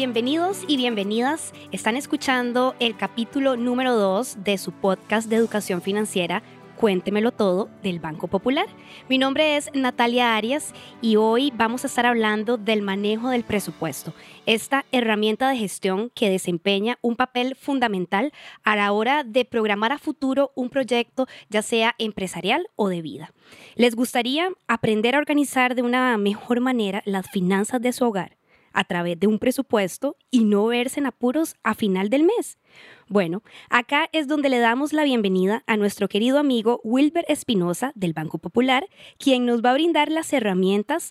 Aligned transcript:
Bienvenidos 0.00 0.64
y 0.66 0.78
bienvenidas. 0.78 1.52
Están 1.72 1.94
escuchando 1.94 2.74
el 2.80 2.96
capítulo 2.96 3.58
número 3.58 3.96
2 3.96 4.42
de 4.44 4.56
su 4.56 4.72
podcast 4.72 5.28
de 5.28 5.36
educación 5.36 5.82
financiera 5.82 6.42
Cuéntemelo 6.80 7.30
todo 7.30 7.68
del 7.82 8.00
Banco 8.00 8.26
Popular. 8.26 8.64
Mi 9.06 9.18
nombre 9.18 9.58
es 9.58 9.68
Natalia 9.74 10.34
Arias 10.34 10.72
y 11.02 11.16
hoy 11.16 11.52
vamos 11.54 11.84
a 11.84 11.88
estar 11.88 12.06
hablando 12.06 12.56
del 12.56 12.80
manejo 12.80 13.28
del 13.28 13.44
presupuesto, 13.44 14.14
esta 14.46 14.86
herramienta 14.90 15.50
de 15.50 15.58
gestión 15.58 16.10
que 16.14 16.30
desempeña 16.30 16.98
un 17.02 17.16
papel 17.16 17.54
fundamental 17.54 18.32
a 18.64 18.76
la 18.76 18.92
hora 18.92 19.24
de 19.24 19.44
programar 19.44 19.92
a 19.92 19.98
futuro 19.98 20.52
un 20.54 20.70
proyecto, 20.70 21.26
ya 21.50 21.60
sea 21.60 21.94
empresarial 21.98 22.66
o 22.76 22.88
de 22.88 23.02
vida. 23.02 23.34
¿Les 23.74 23.94
gustaría 23.94 24.48
aprender 24.66 25.14
a 25.14 25.18
organizar 25.18 25.74
de 25.74 25.82
una 25.82 26.16
mejor 26.16 26.60
manera 26.60 27.02
las 27.04 27.30
finanzas 27.30 27.82
de 27.82 27.92
su 27.92 28.06
hogar? 28.06 28.38
a 28.72 28.84
través 28.84 29.18
de 29.18 29.26
un 29.26 29.38
presupuesto 29.38 30.16
y 30.30 30.44
no 30.44 30.66
verse 30.66 31.00
en 31.00 31.06
apuros 31.06 31.56
a 31.62 31.74
final 31.74 32.08
del 32.08 32.24
mes. 32.24 32.58
Bueno, 33.12 33.42
acá 33.70 34.08
es 34.12 34.28
donde 34.28 34.48
le 34.48 34.60
damos 34.60 34.92
la 34.92 35.02
bienvenida 35.02 35.64
a 35.66 35.76
nuestro 35.76 36.06
querido 36.06 36.38
amigo 36.38 36.80
Wilber 36.84 37.24
Espinosa 37.26 37.90
del 37.96 38.12
Banco 38.12 38.38
Popular, 38.38 38.86
quien 39.18 39.46
nos 39.46 39.62
va 39.64 39.70
a 39.70 39.74
brindar 39.74 40.12
las 40.12 40.32
herramientas 40.32 41.10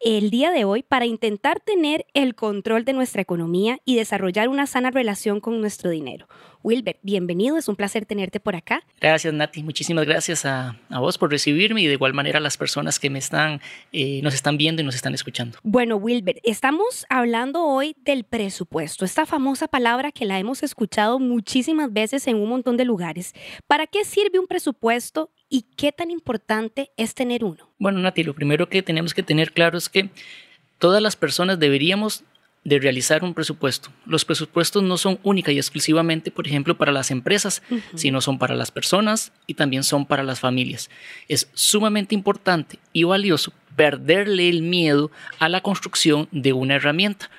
el 0.00 0.30
día 0.30 0.50
de 0.50 0.64
hoy 0.64 0.82
para 0.82 1.06
intentar 1.06 1.60
tener 1.60 2.06
el 2.14 2.34
control 2.34 2.84
de 2.84 2.92
nuestra 2.92 3.22
economía 3.22 3.78
y 3.84 3.96
desarrollar 3.96 4.48
una 4.48 4.66
sana 4.66 4.90
relación 4.90 5.40
con 5.40 5.60
nuestro 5.60 5.90
dinero. 5.90 6.28
Wilber, 6.62 6.98
bienvenido, 7.02 7.56
es 7.56 7.68
un 7.68 7.76
placer 7.76 8.06
tenerte 8.06 8.40
por 8.40 8.56
acá. 8.56 8.82
Gracias, 9.00 9.32
Nati. 9.32 9.62
Muchísimas 9.62 10.04
gracias 10.04 10.44
a, 10.44 10.76
vos 10.90 11.16
por 11.16 11.30
recibirme 11.30 11.80
y 11.82 11.86
de 11.86 11.92
igual 11.92 12.12
manera 12.12 12.38
a 12.38 12.40
las 12.40 12.56
personas 12.56 12.98
que 12.98 13.08
me 13.08 13.20
están, 13.20 13.60
eh, 13.92 14.20
nos 14.22 14.34
están 14.34 14.56
viendo 14.56 14.82
y 14.82 14.84
nos 14.84 14.96
están 14.96 15.14
escuchando. 15.14 15.58
Bueno, 15.62 15.96
Wilber, 15.96 16.40
estamos 16.42 17.06
hablando 17.08 17.64
hoy 17.64 17.94
del 18.00 18.24
presupuesto, 18.24 19.04
esta 19.04 19.26
famosa 19.26 19.68
palabra 19.68 20.10
que 20.10 20.24
la 20.24 20.40
hemos 20.40 20.64
escuchado 20.64 21.20
muchísimas 21.20 21.92
veces 21.92 22.26
en 22.26 22.36
un 22.36 22.48
montón 22.48 22.76
de 22.76 22.84
lugares. 22.84 23.32
¿Para 23.68 23.86
qué 23.86 24.04
sirve 24.04 24.40
un 24.40 24.48
presupuesto 24.48 25.30
y 25.48 25.66
qué 25.76 25.92
tan 25.92 26.10
importante 26.10 26.90
es 26.96 27.14
tener 27.14 27.44
uno? 27.44 27.70
Bueno, 27.78 28.00
Nati, 28.00 28.24
lo 28.24 28.34
primero 28.34 28.68
que 28.68 28.82
tenemos 28.82 29.14
que 29.14 29.22
tener 29.22 29.52
claro 29.52 29.78
es 29.78 29.88
que 29.88 30.10
todas 30.78 31.02
las 31.02 31.16
personas 31.16 31.58
deberíamos 31.58 32.24
de 32.64 32.80
realizar 32.80 33.22
un 33.22 33.32
presupuesto. 33.32 33.90
Los 34.06 34.24
presupuestos 34.24 34.82
no 34.82 34.98
son 34.98 35.20
única 35.22 35.52
y 35.52 35.58
exclusivamente, 35.58 36.32
por 36.32 36.48
ejemplo, 36.48 36.76
para 36.76 36.90
las 36.90 37.12
empresas, 37.12 37.62
sino 37.94 38.20
son 38.20 38.38
para 38.38 38.56
las 38.56 38.72
personas 38.72 39.32
y 39.46 39.54
también 39.54 39.84
son 39.84 40.04
para 40.04 40.24
las 40.24 40.40
familias. 40.40 40.90
Es 41.28 41.48
sumamente 41.54 42.16
importante 42.16 42.80
y 42.92 43.04
valioso 43.04 43.52
perderle 43.76 44.48
el 44.48 44.62
miedo 44.62 45.12
a 45.38 45.48
la 45.48 45.60
construcción 45.60 46.26
de 46.32 46.52
una 46.54 46.74
herramienta. 46.74 47.30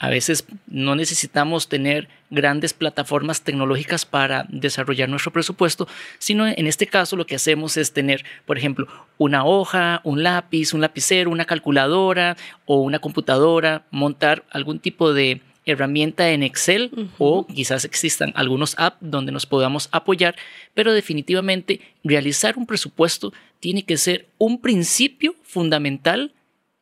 A 0.00 0.08
veces 0.08 0.46
no 0.66 0.94
necesitamos 0.94 1.68
tener 1.68 2.08
grandes 2.30 2.72
plataformas 2.72 3.42
tecnológicas 3.42 4.06
para 4.06 4.46
desarrollar 4.48 5.10
nuestro 5.10 5.30
presupuesto, 5.30 5.86
sino 6.18 6.46
en 6.46 6.66
este 6.66 6.86
caso 6.86 7.16
lo 7.16 7.26
que 7.26 7.34
hacemos 7.34 7.76
es 7.76 7.92
tener, 7.92 8.24
por 8.46 8.56
ejemplo, 8.56 8.88
una 9.18 9.44
hoja, 9.44 10.00
un 10.02 10.22
lápiz, 10.22 10.72
un 10.72 10.80
lapicero, 10.80 11.30
una 11.30 11.44
calculadora 11.44 12.38
o 12.64 12.80
una 12.80 12.98
computadora, 12.98 13.84
montar 13.90 14.42
algún 14.50 14.78
tipo 14.78 15.12
de 15.12 15.42
herramienta 15.66 16.30
en 16.30 16.44
Excel 16.44 17.10
o 17.18 17.46
quizás 17.46 17.84
existan 17.84 18.32
algunos 18.36 18.74
apps 18.78 18.96
donde 19.02 19.32
nos 19.32 19.44
podamos 19.44 19.90
apoyar, 19.92 20.34
pero 20.72 20.94
definitivamente 20.94 21.82
realizar 22.02 22.56
un 22.56 22.64
presupuesto 22.64 23.34
tiene 23.60 23.84
que 23.84 23.98
ser 23.98 24.28
un 24.38 24.62
principio 24.62 25.34
fundamental 25.42 26.32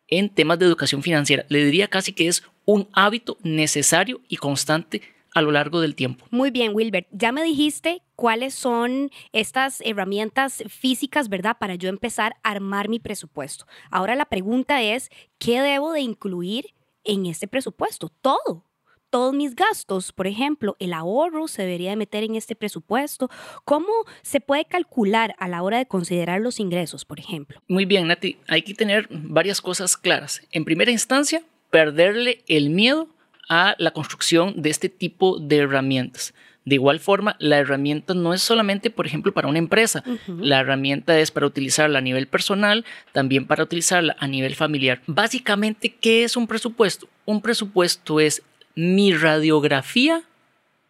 en 0.09 0.29
temas 0.29 0.59
de 0.59 0.67
educación 0.67 1.03
financiera. 1.03 1.45
Le 1.49 1.65
diría 1.65 1.89
casi 1.89 2.13
que 2.13 2.29
es 2.29 2.43
un 2.65 2.89
hábito 2.93 3.39
necesario 3.43 4.21
y 4.29 4.37
constante 4.37 5.03
a 5.35 5.43
lo 5.43 5.51
largo 5.51 5.81
del 5.81 5.95
tiempo. 5.95 6.27
Muy 6.31 6.51
bien, 6.51 6.75
Wilbert. 6.75 7.07
Ya 7.13 7.33
me 7.33 7.43
dijiste 7.43 8.03
cuáles 8.17 8.55
son 8.55 9.11
estas 9.33 9.81
herramientas 9.83 10.65
físicas, 10.69 11.29
¿verdad? 11.29 11.57
Para 11.59 11.77
yo 11.77 11.89
empezar 11.89 12.37
a 12.43 12.51
armar 12.51 12.89
mi 12.89 12.99
presupuesto. 12.99 13.67
Ahora 13.91 14.17
la 14.17 14.25
pregunta 14.25 14.83
es, 14.83 15.11
¿qué 15.39 15.61
debo 15.61 15.93
de 15.93 16.01
incluir 16.01 16.75
en 17.05 17.27
este 17.27 17.47
presupuesto? 17.47 18.11
Todo 18.21 18.68
todos 19.11 19.35
mis 19.35 19.55
gastos. 19.55 20.13
Por 20.13 20.27
ejemplo, 20.27 20.77
el 20.79 20.93
ahorro 20.93 21.49
se 21.49 21.63
debería 21.63 21.91
de 21.91 21.97
meter 21.97 22.25
en 22.25 22.35
este 22.35 22.55
presupuesto. 22.55 23.31
¿Cómo 23.65 23.89
se 24.23 24.41
puede 24.41 24.65
calcular 24.65 25.35
a 25.39 25.49
la 25.49 25.63
hora 25.63 25.79
de 25.79 25.87
considerar 25.87 26.41
los 26.41 26.61
ingresos, 26.61 27.05
por 27.05 27.19
ejemplo? 27.19 27.61
Muy 27.69 27.85
bien, 27.85 28.09
Nati. 28.09 28.39
Hay 28.47 28.63
que 28.63 28.75
tener 28.75 29.09
varias 29.11 29.61
cosas 29.61 29.97
claras. 29.97 30.43
En 30.51 30.65
primera 30.65 30.91
instancia, 30.91 31.43
perderle 31.71 32.43
el 32.49 32.71
miedo 32.71 33.09
a 33.49 33.75
la 33.79 33.93
construcción 33.93 34.61
de 34.61 34.71
este 34.71 34.89
tipo 34.89 35.39
de 35.39 35.59
herramientas. 35.59 36.35
De 36.65 36.75
igual 36.75 37.01
forma, 37.01 37.35
la 37.39 37.57
herramienta 37.57 38.13
no 38.13 38.35
es 38.35 38.43
solamente, 38.43 38.91
por 38.91 39.07
ejemplo, 39.07 39.33
para 39.33 39.49
una 39.49 39.59
empresa. 39.59 40.05
La 40.27 40.61
herramienta 40.61 41.19
es 41.19 41.31
para 41.31 41.47
utilizarla 41.47 42.01
a 42.01 42.03
nivel 42.03 42.27
personal, 42.27 42.85
también 43.13 43.47
para 43.47 43.63
utilizarla 43.63 44.17
a 44.19 44.29
nivel 44.29 44.55
familiar. 44.55 45.01
Básicamente, 45.07 45.95
¿qué 45.95 46.25
es 46.25 46.37
un 46.37 46.47
presupuesto? 46.47 47.09
Un 47.25 47.41
presupuesto 47.41 48.21
es 48.21 48.43
mi 48.79 49.13
radiografía 49.13 50.23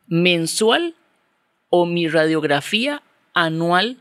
mensual 0.08 0.94
o 1.70 1.86
mi 1.86 2.06
radiografía 2.06 3.02
anual 3.32 3.96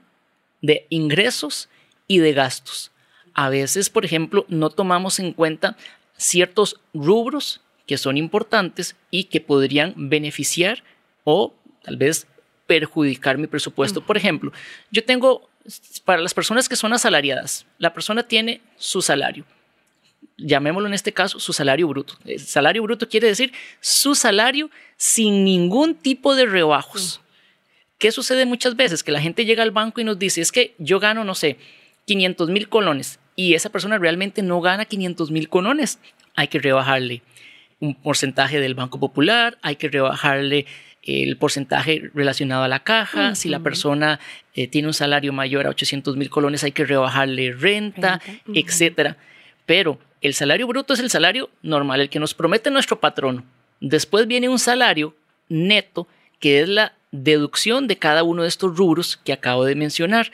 de 0.62 0.86
ingresos 0.90 1.70
y 2.06 2.20
de 2.20 2.34
gastos. 2.34 2.92
A 3.34 3.48
veces, 3.48 3.90
por 3.90 4.04
ejemplo, 4.04 4.46
no 4.50 4.72
tomamos 4.72 5.20
en 5.20 5.32
cuenta 5.32 5.78
ciertos 6.18 6.82
rubros 6.94 7.62
que 7.86 7.98
son 7.98 8.18
importantes 8.18 8.98
y 9.10 9.26
que 9.26 9.40
podrían 9.40 9.94
beneficiar 9.96 10.84
o 11.24 11.56
tal 11.82 11.96
vez 11.96 12.28
perjudicar 12.66 13.38
mi 13.38 13.48
presupuesto. 13.48 14.02
Por 14.02 14.18
ejemplo, 14.18 14.52
yo 14.92 15.06
tengo, 15.06 15.50
para 16.04 16.22
las 16.22 16.34
personas 16.34 16.68
que 16.68 16.76
son 16.76 16.92
asalariadas, 16.92 17.66
la 17.78 17.94
persona 17.94 18.24
tiene 18.24 18.60
su 18.76 19.02
salario 19.02 19.46
llamémoslo 20.38 20.88
en 20.88 20.94
este 20.94 21.14
caso, 21.14 21.40
su 21.40 21.54
salario 21.54 21.88
bruto. 21.88 22.16
El 22.26 22.40
salario 22.40 22.84
bruto 22.84 23.10
quiere 23.10 23.28
decir 23.28 23.54
su 23.80 24.16
salario 24.16 24.70
sin 24.96 25.44
ningún 25.44 25.96
tipo 25.96 26.36
de 26.36 26.46
rebajos. 26.46 27.22
¿Qué 27.98 28.12
sucede 28.12 28.46
muchas 28.46 28.76
veces? 28.76 29.04
Que 29.04 29.12
la 29.12 29.22
gente 29.22 29.46
llega 29.46 29.64
al 29.64 29.72
banco 29.72 30.02
y 30.02 30.04
nos 30.04 30.20
dice, 30.20 30.42
es 30.42 30.52
que 30.52 30.76
yo 30.78 31.00
gano, 31.00 31.24
no 31.24 31.34
sé, 31.34 31.58
500 32.06 32.50
mil 32.50 32.70
colones 32.70 33.20
y 33.36 33.54
esa 33.56 33.70
persona 33.70 33.98
realmente 33.98 34.42
no 34.42 34.62
gana 34.62 34.86
500 34.86 35.32
mil 35.32 35.50
colones. 35.50 36.00
Hay 36.36 36.48
que 36.48 36.60
rebajarle 36.60 37.24
un 37.80 37.96
porcentaje 37.96 38.60
del 38.60 38.76
Banco 38.76 39.00
Popular, 39.00 39.58
hay 39.62 39.76
que 39.76 39.90
rebajarle 39.90 40.66
el 41.04 41.38
porcentaje 41.38 42.10
relacionado 42.14 42.64
a 42.64 42.68
la 42.68 42.84
caja. 42.84 43.36
Si 43.36 43.50
la 43.50 43.60
persona 43.60 44.20
eh, 44.56 44.68
tiene 44.68 44.88
un 44.88 44.94
salario 44.94 45.34
mayor 45.34 45.68
a 45.68 45.70
800 45.70 46.18
mil 46.18 46.30
colones, 46.30 46.64
hay 46.64 46.72
que 46.72 46.86
rebajarle 46.86 47.54
renta, 47.54 48.20
etcétera. 48.54 49.18
Pero 49.66 50.00
el 50.22 50.34
salario 50.34 50.68
bruto 50.68 50.94
es 50.94 51.00
el 51.00 51.10
salario 51.10 51.50
normal, 51.62 52.02
el 52.02 52.10
que 52.10 52.20
nos 52.20 52.34
promete 52.34 52.72
nuestro 52.72 53.00
patrón. 53.00 53.46
Después 53.80 54.28
viene 54.28 54.50
un 54.50 54.60
salario 54.60 55.16
neto, 55.50 56.08
que 56.40 56.62
es 56.62 56.70
la 56.70 56.94
deducción 57.12 57.88
de 57.88 57.98
cada 57.98 58.24
uno 58.24 58.44
de 58.44 58.48
estos 58.48 58.76
rubros 58.76 59.18
que 59.18 59.34
acabo 59.34 59.66
de 59.66 59.76
mencionar. 59.76 60.32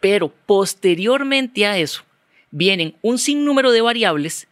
Pero 0.00 0.32
posteriormente 0.46 1.66
a 1.66 1.78
eso, 1.78 2.02
vienen 2.50 2.96
un 3.02 3.18
sinnúmero 3.18 3.70
de 3.70 3.80
variables 3.80 4.48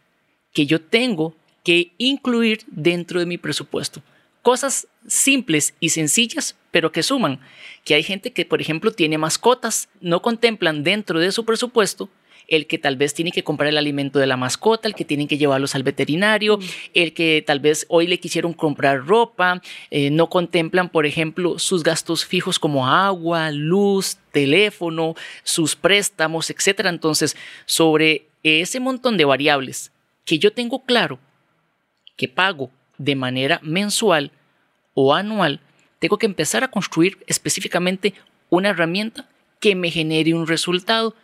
que 0.53 0.65
yo 0.65 0.81
tengo 0.81 1.35
que 1.63 1.91
incluir 1.97 2.61
dentro 2.67 3.19
de 3.19 3.25
mi 3.25 3.37
presupuesto. 3.37 4.01
Cosas 4.41 4.87
simples 5.05 5.73
y 5.79 5.89
sencillas, 5.89 6.55
pero 6.71 6.91
que 6.91 7.03
suman. 7.03 7.39
Que 7.83 7.95
hay 7.95 8.03
gente 8.03 8.31
que, 8.31 8.45
por 8.45 8.61
ejemplo, 8.61 8.91
tiene 8.91 9.17
mascotas, 9.17 9.89
no 9.99 10.21
contemplan 10.21 10.83
dentro 10.83 11.19
de 11.19 11.31
su 11.31 11.43
presupuesto 11.45 12.09
el 12.49 12.67
que 12.67 12.77
tal 12.77 12.97
vez 12.97 13.13
tiene 13.13 13.31
que 13.31 13.43
comprar 13.43 13.69
el 13.69 13.77
alimento 13.77 14.19
de 14.19 14.27
la 14.27 14.37
mascota, 14.37 14.87
el 14.87 14.95
que 14.95 15.05
tienen 15.05 15.27
que 15.27 15.37
llevarlos 15.37 15.75
al 15.75 15.83
veterinario, 15.83 16.57
mm. 16.57 16.61
el 16.93 17.13
que 17.13 17.43
tal 17.45 17.59
vez 17.59 17.85
hoy 17.89 18.07
le 18.07 18.19
quisieron 18.19 18.53
comprar 18.53 19.05
ropa, 19.05 19.61
eh, 19.91 20.09
no 20.09 20.29
contemplan, 20.29 20.89
por 20.89 21.05
ejemplo, 21.05 21.59
sus 21.59 21.83
gastos 21.83 22.25
fijos 22.25 22.59
como 22.59 22.87
agua, 22.87 23.51
luz, 23.51 24.17
teléfono, 24.31 25.15
sus 25.43 25.75
préstamos, 25.75 26.49
etc. 26.49 26.85
Entonces, 26.85 27.37
sobre 27.65 28.27
ese 28.43 28.79
montón 28.79 29.17
de 29.17 29.25
variables 29.25 29.91
que 30.25 30.39
yo 30.39 30.51
tengo 30.51 30.83
claro 30.85 31.19
que 32.15 32.27
pago 32.27 32.69
de 32.97 33.15
manera 33.15 33.59
mensual 33.63 34.31
o 34.93 35.13
anual, 35.13 35.61
tengo 35.99 36.17
que 36.17 36.25
empezar 36.25 36.63
a 36.63 36.69
construir 36.69 37.17
específicamente 37.27 38.13
una 38.49 38.69
herramienta 38.69 39.27
que 39.59 39.75
me 39.75 39.91
genere 39.91 40.33
un 40.33 40.47
resultado 40.47 41.15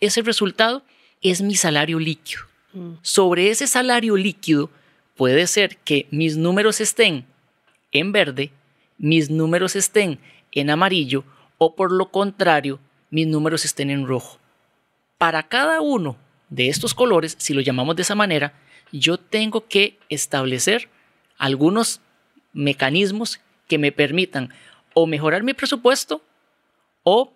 ese 0.00 0.22
resultado 0.22 0.82
es 1.22 1.42
mi 1.42 1.54
salario 1.54 1.98
líquido. 1.98 2.42
Mm. 2.72 2.94
Sobre 3.02 3.50
ese 3.50 3.66
salario 3.66 4.16
líquido 4.16 4.70
puede 5.16 5.46
ser 5.46 5.76
que 5.78 6.06
mis 6.10 6.36
números 6.36 6.80
estén 6.80 7.26
en 7.92 8.12
verde, 8.12 8.50
mis 8.98 9.30
números 9.30 9.76
estén 9.76 10.18
en 10.52 10.70
amarillo 10.70 11.24
o 11.58 11.74
por 11.74 11.92
lo 11.92 12.10
contrario, 12.10 12.78
mis 13.10 13.26
números 13.26 13.64
estén 13.64 13.90
en 13.90 14.06
rojo. 14.06 14.38
Para 15.18 15.42
cada 15.42 15.80
uno 15.80 16.16
de 16.48 16.68
estos 16.68 16.94
colores, 16.94 17.36
si 17.38 17.52
lo 17.52 17.60
llamamos 17.60 17.96
de 17.96 18.02
esa 18.02 18.14
manera, 18.14 18.54
yo 18.92 19.18
tengo 19.18 19.66
que 19.68 19.98
establecer 20.08 20.88
algunos 21.36 22.00
mecanismos 22.52 23.40
que 23.68 23.78
me 23.78 23.92
permitan 23.92 24.52
o 24.94 25.06
mejorar 25.06 25.42
mi 25.42 25.54
presupuesto 25.54 26.22
o 27.02 27.32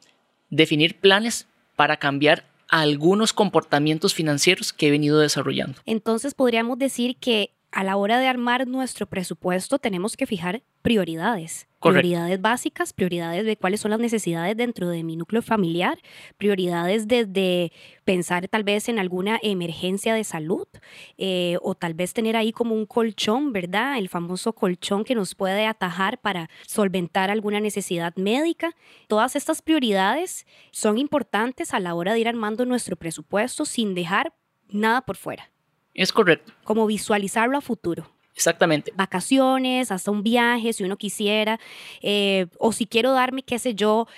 definir 0.51 0.99
planes 0.99 1.47
para 1.77 1.97
cambiar 1.97 2.45
algunos 2.69 3.33
comportamientos 3.33 4.15
financieros 4.15 4.73
que 4.73 4.89
he 4.89 4.91
venido 4.91 5.19
desarrollando. 5.19 5.79
Entonces 5.87 6.35
podríamos 6.35 6.79
decir 6.79 7.17
que 7.17 7.54
a 7.75 7.83
la 7.83 7.97
hora 7.97 8.21
de 8.21 8.29
armar 8.29 8.69
nuestro 8.69 9.07
presupuesto 9.07 9.81
tenemos 9.81 10.17
que 10.17 10.27
fijar 10.27 10.63
prioridades. 10.81 11.67
Prioridades 11.81 12.41
básicas, 12.41 12.93
prioridades 12.93 13.45
de 13.45 13.57
cuáles 13.57 13.81
son 13.81 13.91
las 13.91 14.01
necesidades 14.01 14.57
dentro 14.57 14.89
de 14.89 15.03
mi 15.03 15.17
núcleo 15.17 15.43
familiar, 15.43 15.99
prioridades 16.39 17.09
desde 17.09 17.73
pensar 18.05 18.49
tal 18.49 18.63
vez 18.63 18.89
en 18.89 18.99
alguna 18.99 19.39
emergencia 19.43 20.15
de 20.15 20.25
salud 20.25 20.67
eh, 21.19 21.59
o 21.61 21.75
tal 21.75 21.93
vez 21.93 22.15
tener 22.15 22.37
ahí 22.37 22.53
como 22.53 22.75
un 22.75 22.87
colchón, 22.87 23.53
¿verdad? 23.53 23.99
El 23.99 24.09
famoso 24.09 24.55
colchón 24.55 25.05
que 25.05 25.15
nos 25.15 25.35
puede 25.35 25.67
atajar 25.67 26.21
para 26.21 26.49
solventar 26.67 27.31
alguna 27.31 27.61
necesidad 27.61 28.15
médica. 28.17 28.71
Todas 29.09 29.37
estas 29.37 29.61
prioridades 29.61 30.47
son 30.71 30.97
importantes 30.97 31.75
a 31.75 31.81
la 31.81 31.95
hora 31.95 32.15
de 32.15 32.21
ir 32.21 32.29
armando 32.29 32.65
nuestro 32.65 32.97
presupuesto 32.97 33.65
sin 33.65 33.95
dejar 33.95 34.33
nada 34.69 35.03
por 35.03 35.17
fuera. 35.17 35.54
Es 35.95 36.13
correcto. 36.13 36.53
Como 36.65 36.87
visualizarlo 36.87 37.57
a 37.57 37.61
futuro. 37.61 38.11
Exactamente. 38.35 38.93
Vacaciones, 38.97 39.93
hasta 39.93 40.11
un 40.11 40.25
viaje, 40.25 40.73
si 40.73 40.83
uno 40.83 40.97
quisiera, 40.97 41.61
eh, 42.03 42.47
o 42.59 42.73
si 42.73 42.87
quiero 42.87 43.13
darme, 43.13 43.43
qué 43.43 43.61
sé 43.61 43.75
yo, 43.75 44.09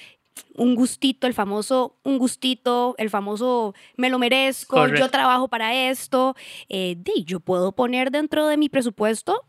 un 0.54 0.74
gustito, 0.74 1.26
el 1.26 1.34
famoso 1.34 1.96
un 2.02 2.18
gustito, 2.18 2.94
el 2.98 3.10
famoso 3.10 3.74
me 3.96 4.08
lo 4.10 4.18
merezco, 4.18 4.86
yo 4.88 5.10
trabajo 5.10 5.48
para 5.48 5.90
esto. 5.90 6.34
Eh, 6.68 6.96
yo 7.24 7.40
puedo 7.40 7.72
poner 7.72 8.10
dentro 8.10 8.46
de 8.48 8.56
mi 8.56 8.68
presupuesto 8.68 9.44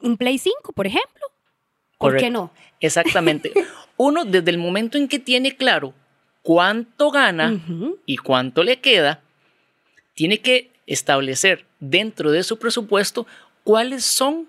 un 0.00 0.16
Play 0.16 0.38
5, 0.38 0.72
por 0.72 0.86
ejemplo. 0.86 1.26
¿Por 1.98 2.16
qué 2.16 2.30
no? 2.30 2.52
Exactamente. 2.80 3.52
Uno, 3.96 4.24
desde 4.24 4.50
el 4.50 4.58
momento 4.58 4.98
en 4.98 5.08
que 5.08 5.18
tiene 5.18 5.56
claro 5.56 5.94
cuánto 6.42 7.10
gana 7.10 7.60
y 8.04 8.16
cuánto 8.16 8.64
le 8.64 8.80
queda, 8.80 9.22
tiene 10.14 10.40
que 10.40 10.71
establecer 10.86 11.64
dentro 11.80 12.30
de 12.30 12.42
su 12.42 12.58
presupuesto 12.58 13.26
cuáles 13.64 14.04
son, 14.04 14.48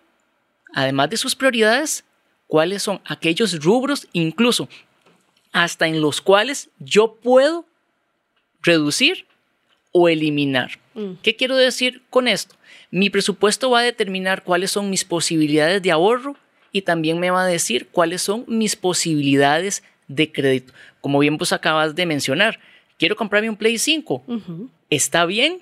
además 0.73 1.09
de 1.09 1.17
sus 1.17 1.35
prioridades, 1.35 2.03
cuáles 2.47 2.83
son 2.83 3.01
aquellos 3.05 3.63
rubros, 3.63 4.07
incluso 4.13 4.67
hasta 5.51 5.87
en 5.87 6.01
los 6.01 6.19
cuales 6.19 6.69
yo 6.79 7.15
puedo 7.15 7.65
reducir 8.61 9.27
o 9.91 10.09
eliminar. 10.09 10.79
Mm. 10.95 11.13
¿Qué 11.21 11.35
quiero 11.35 11.55
decir 11.55 12.01
con 12.09 12.27
esto? 12.27 12.55
Mi 12.89 13.09
presupuesto 13.09 13.69
va 13.69 13.79
a 13.79 13.83
determinar 13.83 14.43
cuáles 14.43 14.71
son 14.71 14.89
mis 14.89 15.05
posibilidades 15.05 15.81
de 15.81 15.91
ahorro 15.91 16.35
y 16.71 16.81
también 16.81 17.19
me 17.19 17.31
va 17.31 17.43
a 17.43 17.47
decir 17.47 17.87
cuáles 17.91 18.21
son 18.21 18.45
mis 18.47 18.75
posibilidades 18.75 19.83
de 20.07 20.31
crédito. 20.31 20.73
Como 21.01 21.19
bien 21.19 21.37
vos 21.37 21.53
acabas 21.53 21.95
de 21.95 22.05
mencionar, 22.05 22.59
quiero 22.97 23.15
comprarme 23.15 23.49
un 23.49 23.55
Play 23.55 23.77
5. 23.77 24.23
¿Está 24.89 25.25
bien? 25.25 25.61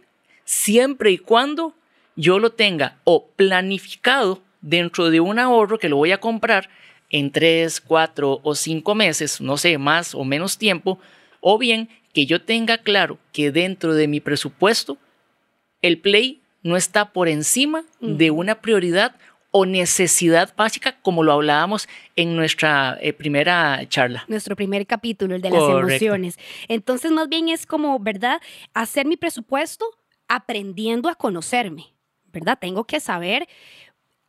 Siempre 0.52 1.12
y 1.12 1.18
cuando 1.18 1.74
yo 2.18 2.38
lo 2.38 2.52
tenga 2.52 2.98
o 3.06 3.26
planificado 3.38 4.42
dentro 4.60 5.10
de 5.10 5.22
un 5.22 5.40
ahorro 5.40 5.80
que 5.80 5.88
lo 5.88 5.96
voy 5.96 6.12
a 6.12 6.20
comprar 6.20 6.70
en 7.10 7.32
tres, 7.32 7.80
cuatro 7.80 8.42
o 8.44 8.54
cinco 8.54 8.94
meses, 8.94 9.40
no 9.40 9.56
sé, 9.56 9.78
más 9.78 10.14
o 10.14 10.26
menos 10.26 10.58
tiempo, 10.58 11.00
o 11.40 11.58
bien 11.58 11.88
que 12.14 12.26
yo 12.26 12.42
tenga 12.42 12.80
claro 12.80 13.18
que 13.32 13.52
dentro 13.52 13.94
de 13.94 14.10
mi 14.10 14.20
presupuesto 14.20 14.98
el 15.82 16.00
play 16.00 16.42
no 16.64 16.76
está 16.76 17.14
por 17.14 17.30
encima 17.30 17.86
de 18.02 18.30
una 18.30 18.56
prioridad 18.56 19.16
o 19.52 19.66
necesidad 19.66 20.54
básica, 20.58 20.98
como 21.02 21.24
lo 21.24 21.32
hablábamos 21.32 21.88
en 22.18 22.36
nuestra 22.36 22.98
eh, 23.02 23.14
primera 23.14 23.88
charla. 23.88 24.26
Nuestro 24.28 24.58
primer 24.58 24.86
capítulo, 24.86 25.36
el 25.36 25.42
de 25.42 25.50
las 25.50 25.64
emociones. 25.64 26.38
Entonces, 26.68 27.12
más 27.12 27.30
bien 27.30 27.48
es 27.48 27.66
como, 27.66 28.00
¿verdad? 28.00 28.42
Hacer 28.74 29.06
mi 29.06 29.16
presupuesto 29.16 29.86
aprendiendo 30.32 31.10
a 31.10 31.16
conocerme, 31.16 31.94
¿verdad? 32.32 32.58
Tengo 32.58 32.86
que 32.86 33.02
saber 33.02 33.50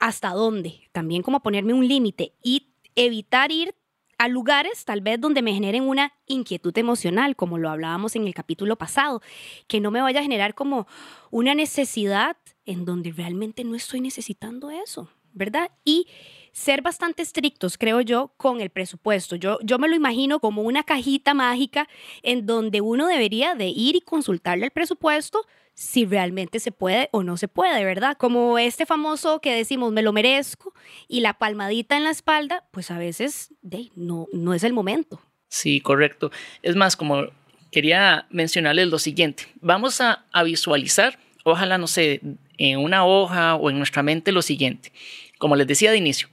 hasta 0.01 0.31
dónde, 0.31 0.89
también 0.91 1.23
como 1.23 1.45
ponerme 1.45 1.75
un 1.75 1.87
límite 1.87 2.33
y 2.43 2.75
evitar 2.97 3.53
ir 3.53 3.77
a 4.19 4.27
lugares 4.27 4.85
tal 4.85 5.01
vez 5.01 5.21
donde 5.21 5.43
me 5.43 5.55
generen 5.55 5.85
una 5.85 6.13
inquietud 6.27 6.77
emocional, 6.77 7.37
como 7.37 7.57
lo 7.57 7.71
hablábamos 7.71 8.17
en 8.17 8.27
el 8.27 8.35
capítulo 8.35 8.75
pasado, 8.75 9.23
que 9.69 9.81
no 9.81 9.93
me 9.93 10.03
vaya 10.03 10.19
a 10.19 10.25
generar 10.25 10.57
como 10.57 10.89
una 11.31 11.55
necesidad 11.55 12.37
en 12.65 12.85
donde 12.85 13.13
realmente 13.13 13.63
no 13.63 13.77
estoy 13.77 14.01
necesitando 14.01 14.71
eso, 14.71 15.09
¿verdad? 15.33 15.71
Y 15.85 16.09
ser 16.51 16.83
bastante 16.83 17.23
estrictos, 17.23 17.79
creo 17.79 18.01
yo, 18.01 18.35
con 18.37 18.61
el 18.61 18.71
presupuesto. 18.71 19.37
Yo, 19.37 19.57
yo 19.63 19.79
me 19.79 19.89
lo 19.89 19.95
imagino 19.95 20.41
como 20.41 20.63
una 20.63 20.83
cajita 20.83 21.33
mágica 21.33 21.89
en 22.25 22.45
donde 22.45 22.81
uno 22.81 23.07
debería 23.07 23.55
de 23.55 23.69
ir 23.69 23.95
y 23.95 24.01
consultarle 24.01 24.65
el 24.65 24.73
presupuesto 24.73 25.47
si 25.75 26.05
realmente 26.05 26.61
se 26.61 26.73
puede 26.73 27.09
o 27.13 27.23
no 27.23 27.37
se 27.37 27.49
puede, 27.49 27.85
¿verdad? 27.85 28.17
Como 28.17 28.59
este 28.59 28.87
famoso 28.87 29.41
que 29.41 29.55
decimos, 29.55 29.93
me 29.93 30.03
lo 30.03 30.13
merezco, 30.13 30.75
y 31.09 31.21
la 31.21 31.35
palmadita 31.35 31.97
en 31.97 32.05
la 32.05 32.11
espalda, 32.11 32.65
pues 32.71 32.91
a 32.91 32.99
veces 32.99 33.55
no, 33.95 34.29
no 34.33 34.55
es 34.55 34.65
el 34.65 34.73
momento. 34.73 35.21
Sí, 35.49 35.81
correcto. 35.81 36.31
Es 36.63 36.77
más, 36.77 36.97
como 36.97 37.27
quería 37.71 38.27
mencionarles 38.31 38.89
lo 38.89 38.99
siguiente, 38.99 39.47
vamos 39.61 40.01
a, 40.01 40.25
a 40.33 40.43
visualizar, 40.43 41.19
ojalá, 41.45 41.79
no 41.79 41.87
sé, 41.87 42.21
en 42.59 42.79
una 42.79 43.05
hoja 43.05 43.57
o 43.57 43.71
en 43.71 43.79
nuestra 43.79 44.03
mente 44.03 44.33
lo 44.33 44.43
siguiente. 44.43 44.93
Como 45.39 45.57
les 45.57 45.67
decía 45.67 45.91
de 45.91 45.99
inicio, 45.99 46.29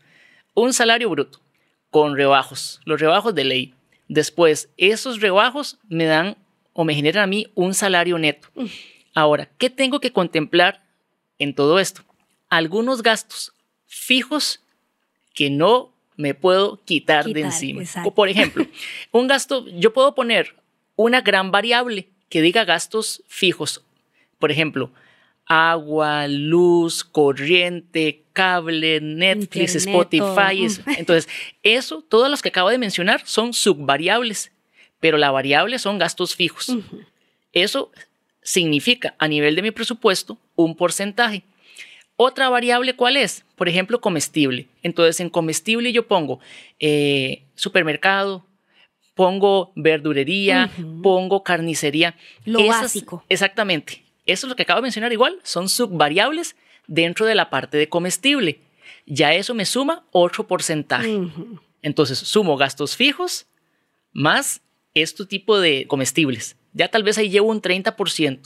un 0.54 0.74
salario 0.74 1.10
bruto 1.10 1.40
con 1.90 2.16
rebajos, 2.16 2.80
los 2.86 3.00
rebajos 3.00 3.34
de 3.34 3.44
ley. 3.44 3.74
Después, 4.08 4.70
esos 4.78 5.22
rebajos 5.22 5.80
me 5.88 6.06
dan 6.06 6.38
o 6.74 6.84
me 6.84 6.94
generan 6.94 7.24
a 7.24 7.28
mí 7.28 7.48
un 7.56 7.74
salario 7.74 8.18
neto. 8.18 8.50
Ahora, 9.20 9.50
¿qué 9.58 9.70
tengo 9.70 10.00
que 10.00 10.14
contemplar 10.14 10.82
en 11.40 11.54
todo 11.54 11.78
esto? 11.78 12.04
Algunos 12.48 13.04
gastos 13.04 13.52
fijos 13.86 14.62
que 15.34 15.50
no 15.50 15.92
me 16.16 16.34
puedo 16.34 16.82
quitar, 16.86 17.26
de 17.26 17.42
encima. 17.42 17.84
Por 18.16 18.30
ejemplo, 18.30 18.66
un 19.12 19.28
gasto, 19.28 19.68
yo 19.68 19.92
puedo 19.92 20.16
poner 20.16 20.56
una 20.96 21.20
gran 21.20 21.52
variable 21.52 22.08
que 22.30 22.42
diga 22.42 22.64
gastos 22.64 23.22
fijos. 23.28 23.84
Por 24.38 24.52
ejemplo, 24.52 24.90
agua, 25.46 26.30
luz, 26.30 27.04
corriente, 27.04 28.24
cable, 28.32 29.02
Netflix, 29.02 29.76
Spotify. 29.76 30.66
Entonces, 30.98 31.28
eso, 31.62 32.06
todos 32.08 32.30
los 32.30 32.42
que 32.42 32.50
acabo 32.50 32.70
de 32.70 32.78
mencionar 32.78 33.22
son 33.26 33.52
subvariables, 33.52 34.54
pero 35.02 35.18
la 35.18 35.30
variable 35.30 35.78
son 35.78 35.98
gastos 35.98 36.38
fijos. 36.38 36.74
Eso 37.52 37.92
significa 38.50 39.14
a 39.20 39.28
nivel 39.28 39.56
de 39.56 39.62
mi 39.62 39.70
presupuesto 39.70 40.40
un 40.56 40.76
porcentaje. 40.76 41.44
Otra 42.16 42.50
variable, 42.50 42.96
¿cuál 42.96 43.16
es? 43.16 43.46
Por 43.56 43.70
ejemplo, 43.70 44.02
comestible. 44.02 44.68
Entonces, 44.82 45.20
en 45.20 45.30
comestible 45.30 45.94
yo 45.94 46.08
pongo 46.08 46.40
eh, 46.80 47.44
supermercado, 47.54 48.44
pongo 49.14 49.72
verdurería, 49.76 50.72
pongo 51.04 51.44
carnicería. 51.44 52.16
Lo 52.44 52.66
básico. 52.66 53.24
Exactamente. 53.30 54.04
Eso 54.26 54.48
es 54.48 54.50
lo 54.50 54.56
que 54.56 54.64
acabo 54.64 54.80
de 54.80 54.84
mencionar 54.84 55.14
igual. 55.14 55.38
Son 55.44 55.70
subvariables 55.70 56.56
dentro 56.88 57.28
de 57.28 57.36
la 57.36 57.52
parte 57.52 57.78
de 57.78 57.88
comestible. 57.88 58.62
Ya 59.06 59.36
eso 59.36 59.54
me 59.54 59.66
suma 59.66 60.06
otro 60.12 60.48
porcentaje. 60.48 61.20
Entonces, 61.84 62.18
sumo 62.18 62.58
gastos 62.58 62.96
fijos 62.96 63.46
más 64.12 64.62
este 64.96 65.28
tipo 65.28 65.60
de 65.60 65.86
comestibles. 65.88 66.56
Ya 66.74 66.88
tal 66.90 67.04
vez 67.04 67.18
ahí 67.18 67.30
llevo 67.30 67.50
un 67.50 67.62
30%. 67.62 68.40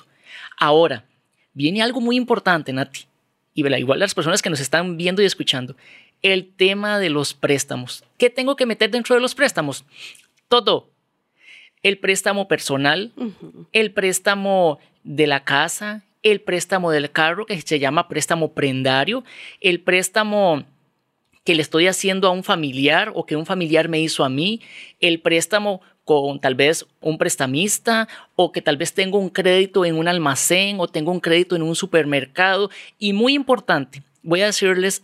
Ahora, 0.57 1.05
viene 1.53 1.81
algo 1.81 2.01
muy 2.01 2.15
importante, 2.15 2.73
Nati. 2.73 3.01
Y 3.53 3.65
igual 3.75 3.99
las 3.99 4.15
personas 4.15 4.41
que 4.41 4.49
nos 4.49 4.59
están 4.59 4.97
viendo 4.97 5.21
y 5.21 5.25
escuchando. 5.25 5.75
El 6.21 6.53
tema 6.55 6.99
de 6.99 7.09
los 7.09 7.33
préstamos. 7.33 8.03
¿Qué 8.17 8.29
tengo 8.29 8.55
que 8.55 8.65
meter 8.65 8.89
dentro 8.89 9.15
de 9.15 9.21
los 9.21 9.35
préstamos? 9.35 9.85
Todo. 10.47 10.89
El 11.83 11.99
préstamo 11.99 12.47
personal, 12.47 13.11
el 13.73 13.91
préstamo 13.91 14.79
de 15.03 15.27
la 15.27 15.43
casa, 15.43 16.03
el 16.23 16.39
préstamo 16.39 16.91
del 16.91 17.11
carro, 17.11 17.45
que 17.45 17.61
se 17.61 17.77
llama 17.77 18.07
préstamo 18.07 18.53
prendario, 18.53 19.25
el 19.59 19.81
préstamo 19.81 20.63
que 21.43 21.55
le 21.55 21.61
estoy 21.61 21.87
haciendo 21.87 22.29
a 22.29 22.31
un 22.31 22.43
familiar 22.43 23.11
o 23.13 23.25
que 23.25 23.35
un 23.35 23.45
familiar 23.45 23.89
me 23.89 23.99
hizo 23.99 24.23
a 24.23 24.29
mí, 24.29 24.61
el 25.01 25.19
préstamo 25.19 25.81
con 26.05 26.39
tal 26.39 26.55
vez 26.55 26.85
un 27.01 27.17
prestamista 27.17 28.07
o 28.35 28.51
que 28.51 28.61
tal 28.61 28.77
vez 28.77 28.93
tengo 28.93 29.19
un 29.19 29.29
crédito 29.29 29.85
en 29.85 29.95
un 29.95 30.07
almacén 30.07 30.79
o 30.79 30.87
tengo 30.87 31.11
un 31.11 31.19
crédito 31.19 31.55
en 31.55 31.61
un 31.61 31.75
supermercado. 31.75 32.69
Y 32.99 33.13
muy 33.13 33.33
importante, 33.33 34.03
voy 34.21 34.41
a 34.41 34.47
decirles 34.47 35.03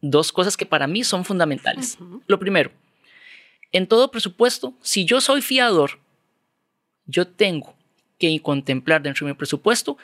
dos 0.00 0.32
cosas 0.32 0.56
que 0.56 0.66
para 0.66 0.86
mí 0.86 1.04
son 1.04 1.24
fundamentales. 1.24 1.98
Lo 2.26 2.38
primero, 2.38 2.70
en 3.72 3.86
todo 3.86 4.10
presupuesto, 4.10 4.74
si 4.82 5.04
yo 5.04 5.20
soy 5.20 5.42
fiador, 5.42 5.98
yo 7.06 7.26
tengo 7.26 7.74
que 8.18 8.40
contemplar 8.40 9.02
dentro 9.02 9.26
de 9.26 9.32
mi 9.32 9.36
presupuesto 9.36 9.96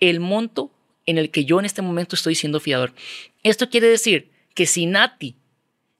el 0.00 0.20
monto 0.20 0.70
en 1.06 1.18
el 1.18 1.30
que 1.30 1.44
yo 1.44 1.58
en 1.58 1.64
este 1.64 1.82
momento 1.82 2.16
estoy 2.16 2.34
siendo 2.34 2.60
fiador. 2.60 2.92
Esto 3.42 3.70
quiere 3.70 3.88
decir 3.88 4.30
que 4.54 4.66
si 4.66 4.86
Nati, 4.86 5.36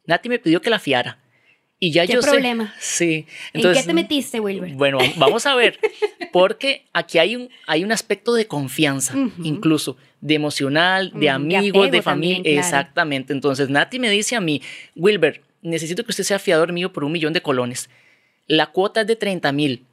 Nati 0.06 0.28
me 0.28 0.38
pidió 0.38 0.60
que 0.60 0.70
la 0.70 0.78
fiara, 0.78 1.18
y 1.80 1.92
ya 1.92 2.06
¿Qué 2.06 2.14
yo 2.14 2.20
problema? 2.20 2.74
sé. 2.80 2.96
Sí. 2.96 3.26
¿En 3.52 3.72
qué 3.72 3.82
te 3.82 3.94
metiste, 3.94 4.40
Wilber? 4.40 4.72
Bueno, 4.72 4.98
vamos 5.16 5.46
a 5.46 5.54
ver. 5.54 5.78
Porque 6.32 6.86
aquí 6.92 7.18
hay 7.18 7.36
un, 7.36 7.48
hay 7.66 7.84
un 7.84 7.92
aspecto 7.92 8.34
de 8.34 8.46
confianza, 8.46 9.14
incluso 9.42 9.96
de 10.20 10.34
emocional, 10.34 11.12
de 11.14 11.30
amigos, 11.30 11.90
de, 11.90 12.02
familia. 12.02 12.58
Exactamente. 12.58 13.32
Entonces, 13.32 13.68
Nati 13.68 13.98
me 13.98 14.10
dice 14.10 14.34
a 14.34 14.40
mí, 14.40 14.60
Wilber, 14.96 15.42
necesito 15.62 16.04
que 16.04 16.10
usted 16.10 16.24
sea 16.24 16.38
fiador 16.38 16.72
mío 16.72 16.92
por 16.92 17.04
un 17.04 17.12
millón 17.12 17.32
de 17.32 17.42
colones. 17.42 17.88
La 18.46 18.66
cuota 18.66 19.02
es 19.02 19.06
de 19.06 19.16
30 19.16 19.52
mil. 19.52 19.84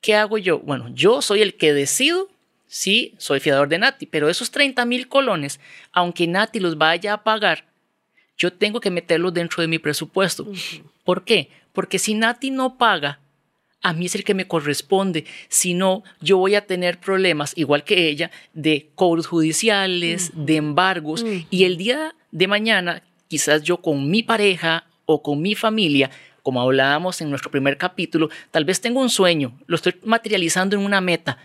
¿Qué 0.00 0.14
hago 0.14 0.36
yo? 0.36 0.60
Bueno, 0.60 0.90
yo 0.94 1.22
soy 1.22 1.42
el 1.42 1.54
que 1.54 1.72
decido 1.72 2.28
si 2.66 3.14
soy 3.16 3.40
fiador 3.40 3.68
de 3.68 3.78
Nati, 3.78 4.06
pero 4.06 4.28
esos 4.28 4.50
30 4.50 4.84
mil 4.84 5.08
colones, 5.08 5.58
aunque 5.90 6.26
Nati 6.26 6.60
los 6.60 6.76
vaya 6.76 7.14
a 7.14 7.24
pagar, 7.24 7.64
yo 8.38 8.52
tengo 8.52 8.80
que 8.80 8.90
meterlos 8.90 9.34
dentro 9.34 9.60
de 9.60 9.68
mi 9.68 9.78
presupuesto. 9.78 10.46
¿Por 11.04 11.24
qué? 11.24 11.50
Porque 11.72 11.98
si 11.98 12.14
Nati 12.14 12.50
no 12.50 12.78
paga, 12.78 13.20
a 13.82 13.92
mí 13.92 14.06
es 14.06 14.14
el 14.14 14.24
que 14.24 14.34
me 14.34 14.46
corresponde. 14.46 15.24
Si 15.48 15.74
no, 15.74 16.02
yo 16.20 16.38
voy 16.38 16.54
a 16.54 16.66
tener 16.66 16.98
problemas, 16.98 17.52
igual 17.56 17.84
que 17.84 18.08
ella, 18.08 18.30
de 18.54 18.90
cobros 18.94 19.26
judiciales, 19.26 20.30
de 20.34 20.56
embargos. 20.56 21.24
Y 21.50 21.64
el 21.64 21.76
día 21.76 22.14
de 22.30 22.46
mañana, 22.46 23.02
quizás 23.28 23.62
yo 23.62 23.78
con 23.78 24.08
mi 24.10 24.22
pareja 24.22 24.86
o 25.04 25.22
con 25.22 25.42
mi 25.42 25.54
familia, 25.54 26.10
como 26.42 26.62
hablábamos 26.62 27.20
en 27.20 27.30
nuestro 27.30 27.50
primer 27.50 27.76
capítulo, 27.76 28.30
tal 28.50 28.64
vez 28.64 28.80
tengo 28.80 29.00
un 29.00 29.10
sueño, 29.10 29.58
lo 29.66 29.76
estoy 29.76 29.96
materializando 30.04 30.76
en 30.76 30.84
una 30.84 31.00
meta, 31.00 31.38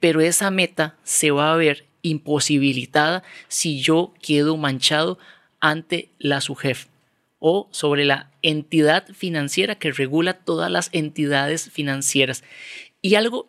pero 0.00 0.20
esa 0.20 0.50
meta 0.50 0.96
se 1.02 1.30
va 1.30 1.52
a 1.52 1.56
ver 1.56 1.86
imposibilitada 2.02 3.22
si 3.48 3.80
yo 3.80 4.12
quedo 4.20 4.56
manchado 4.56 5.18
ante 5.64 6.10
la 6.18 6.42
SUGEF 6.42 6.88
o 7.38 7.68
sobre 7.70 8.04
la 8.04 8.30
entidad 8.42 9.06
financiera 9.14 9.76
que 9.76 9.92
regula 9.92 10.34
todas 10.34 10.70
las 10.70 10.90
entidades 10.92 11.70
financieras. 11.70 12.44
Y 13.00 13.14
algo 13.14 13.48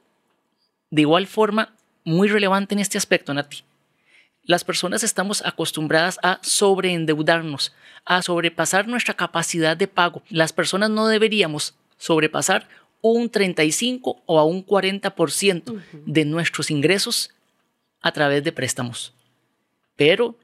de 0.91 1.01
igual 1.01 1.27
forma 1.27 1.75
muy 2.05 2.29
relevante 2.29 2.73
en 2.73 2.79
este 2.79 2.97
aspecto, 2.97 3.33
Nati. 3.33 3.63
Las 4.43 4.63
personas 4.63 5.03
estamos 5.03 5.45
acostumbradas 5.45 6.17
a 6.23 6.39
sobreendeudarnos, 6.41 7.73
a 8.05 8.21
sobrepasar 8.21 8.87
nuestra 8.87 9.15
capacidad 9.15 9.75
de 9.75 9.89
pago. 9.89 10.23
Las 10.29 10.53
personas 10.53 10.89
no 10.91 11.07
deberíamos 11.07 11.75
sobrepasar 11.97 12.69
un 13.01 13.29
35 13.29 14.21
o 14.25 14.39
a 14.39 14.45
un 14.45 14.65
40% 14.65 15.81
de 16.05 16.23
nuestros 16.23 16.71
ingresos 16.71 17.31
a 18.01 18.13
través 18.13 18.41
de 18.45 18.53
préstamos. 18.53 19.13
Pero 19.97 20.37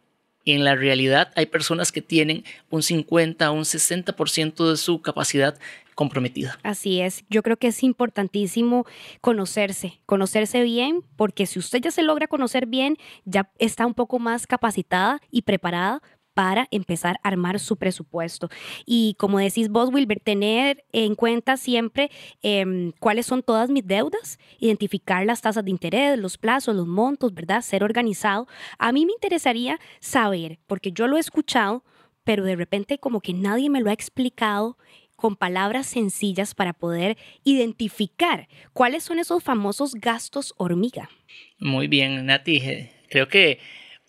en 0.45 0.63
la 0.63 0.75
realidad 0.75 1.31
hay 1.36 1.45
personas 1.45 1.91
que 1.91 2.01
tienen 2.01 2.43
un 2.69 2.83
50 2.83 3.51
o 3.51 3.53
un 3.53 3.63
60% 3.63 4.69
de 4.69 4.77
su 4.77 5.01
capacidad 5.01 5.57
comprometida. 5.95 6.57
Así 6.63 7.01
es, 7.01 7.24
yo 7.29 7.43
creo 7.43 7.57
que 7.57 7.67
es 7.67 7.83
importantísimo 7.83 8.86
conocerse, 9.19 10.00
conocerse 10.05 10.63
bien, 10.63 11.03
porque 11.15 11.45
si 11.45 11.60
usted 11.60 11.79
ya 11.81 11.91
se 11.91 12.01
logra 12.01 12.27
conocer 12.27 12.65
bien, 12.65 12.98
ya 13.25 13.51
está 13.60 13.86
un 13.86 13.93
poco 13.93 14.17
más 14.17 14.48
capacitada 14.48 15.21
y 15.29 15.43
preparada 15.43 16.01
para 16.33 16.67
empezar 16.71 17.17
a 17.23 17.29
armar 17.29 17.59
su 17.59 17.77
presupuesto. 17.77 18.50
Y 18.85 19.15
como 19.17 19.39
decís 19.39 19.69
vos, 19.69 19.89
Wilber, 19.91 20.19
tener 20.19 20.83
en 20.91 21.15
cuenta 21.15 21.57
siempre 21.57 22.11
em, 22.41 22.91
cuáles 23.00 23.25
son 23.25 23.43
todas 23.43 23.69
mis 23.69 23.85
deudas, 23.85 24.39
identificar 24.59 25.25
las 25.25 25.41
tasas 25.41 25.65
de 25.65 25.71
interés, 25.71 26.17
los 26.17 26.38
plazos, 26.38 26.75
los 26.75 26.88
montos, 26.88 27.33
¿verdad? 27.33 27.61
Ser 27.61 27.83
organizado. 27.83 28.47
A 28.77 28.91
mí 28.91 29.05
me 29.05 29.13
interesaría 29.13 29.79
saber, 30.00 30.59
porque 30.67 30.91
yo 30.91 31.07
lo 31.07 31.17
he 31.17 31.19
escuchado, 31.19 31.83
pero 32.23 32.43
de 32.43 32.55
repente 32.55 33.00
como 33.00 33.21
que 33.21 33.33
nadie 33.33 33.69
me 33.69 33.81
lo 33.81 33.89
ha 33.89 33.93
explicado 33.93 34.77
con 35.15 35.35
palabras 35.35 35.85
sencillas 35.85 36.55
para 36.55 36.73
poder 36.73 37.15
identificar 37.43 38.47
cuáles 38.73 39.03
son 39.03 39.19
esos 39.19 39.43
famosos 39.43 39.93
gastos 39.93 40.53
hormiga. 40.57 41.09
Muy 41.59 41.88
bien, 41.88 42.25
Nati. 42.25 42.89
Creo 43.07 43.27
que 43.27 43.59